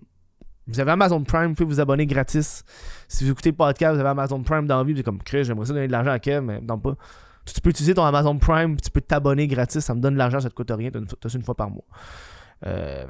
vous 0.66 0.80
avez 0.80 0.92
Amazon 0.92 1.22
Prime, 1.22 1.48
vous 1.48 1.54
pouvez 1.54 1.66
vous 1.66 1.80
abonner 1.80 2.06
gratis. 2.06 2.64
Si 3.06 3.22
vous 3.24 3.30
écoutez 3.32 3.50
le 3.50 3.56
podcast, 3.56 3.94
vous 3.94 4.00
avez 4.00 4.08
Amazon 4.08 4.42
Prime 4.42 4.66
dans 4.66 4.78
la 4.78 4.84
vie, 4.84 4.94
vous 4.94 5.00
êtes 5.00 5.04
comme 5.04 5.22
Chris, 5.22 5.44
j'aimerais 5.44 5.66
ça 5.66 5.74
donner 5.74 5.86
de 5.86 5.92
l'argent 5.92 6.10
à 6.10 6.18
Kev, 6.18 6.40
mais 6.40 6.60
non 6.62 6.78
pas. 6.78 6.94
Tu 7.44 7.60
peux 7.60 7.68
utiliser 7.68 7.92
ton 7.92 8.04
Amazon 8.04 8.38
Prime, 8.38 8.80
tu 8.80 8.90
peux 8.90 9.02
t'abonner 9.02 9.46
gratis, 9.46 9.80
ça 9.84 9.94
me 9.94 10.00
donne 10.00 10.14
de 10.14 10.18
l'argent, 10.18 10.40
ça 10.40 10.48
te 10.48 10.54
coûte 10.54 10.70
rien, 10.70 10.90
t'as 10.90 11.00
une, 11.00 11.06
une 11.34 11.42
fois 11.42 11.54
par 11.54 11.68
mois. 11.68 11.84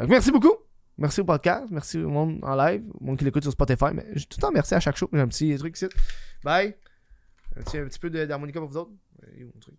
Merci 0.09 0.33
beaucoup. 0.33 0.64
Merci 0.97 1.21
au 1.21 1.25
podcast, 1.25 1.67
merci 1.71 1.99
au 1.99 2.09
monde 2.09 2.39
en 2.43 2.55
live, 2.55 2.85
au 3.01 3.05
monde 3.05 3.19
qui 3.19 3.25
l'écoute 3.25 3.43
sur 3.43 3.53
Spotify. 3.53 3.87
Mais 3.93 4.07
j'ai 4.13 4.27
tout 4.27 4.37
le 4.39 4.43
temps 4.43 4.53
merci 4.53 4.75
à 4.75 4.81
chaque 4.81 4.97
show. 4.97 5.09
J'ai 5.13 5.21
un 5.21 5.29
petit 5.29 5.57
truc 5.57 5.77
ici. 5.77 5.87
Bye. 6.45 6.77
Un 7.57 7.63
petit, 7.63 7.79
un 7.79 7.87
petit 7.87 7.99
peu 7.99 8.11
d'harmonica 8.11 8.61
pour 8.61 8.69
vous 8.69 8.77
autres. 8.77 8.93
Euh, 9.25 9.41
est 9.41 9.43
où 9.45 9.51
mon 9.53 9.61
truc? 9.61 9.75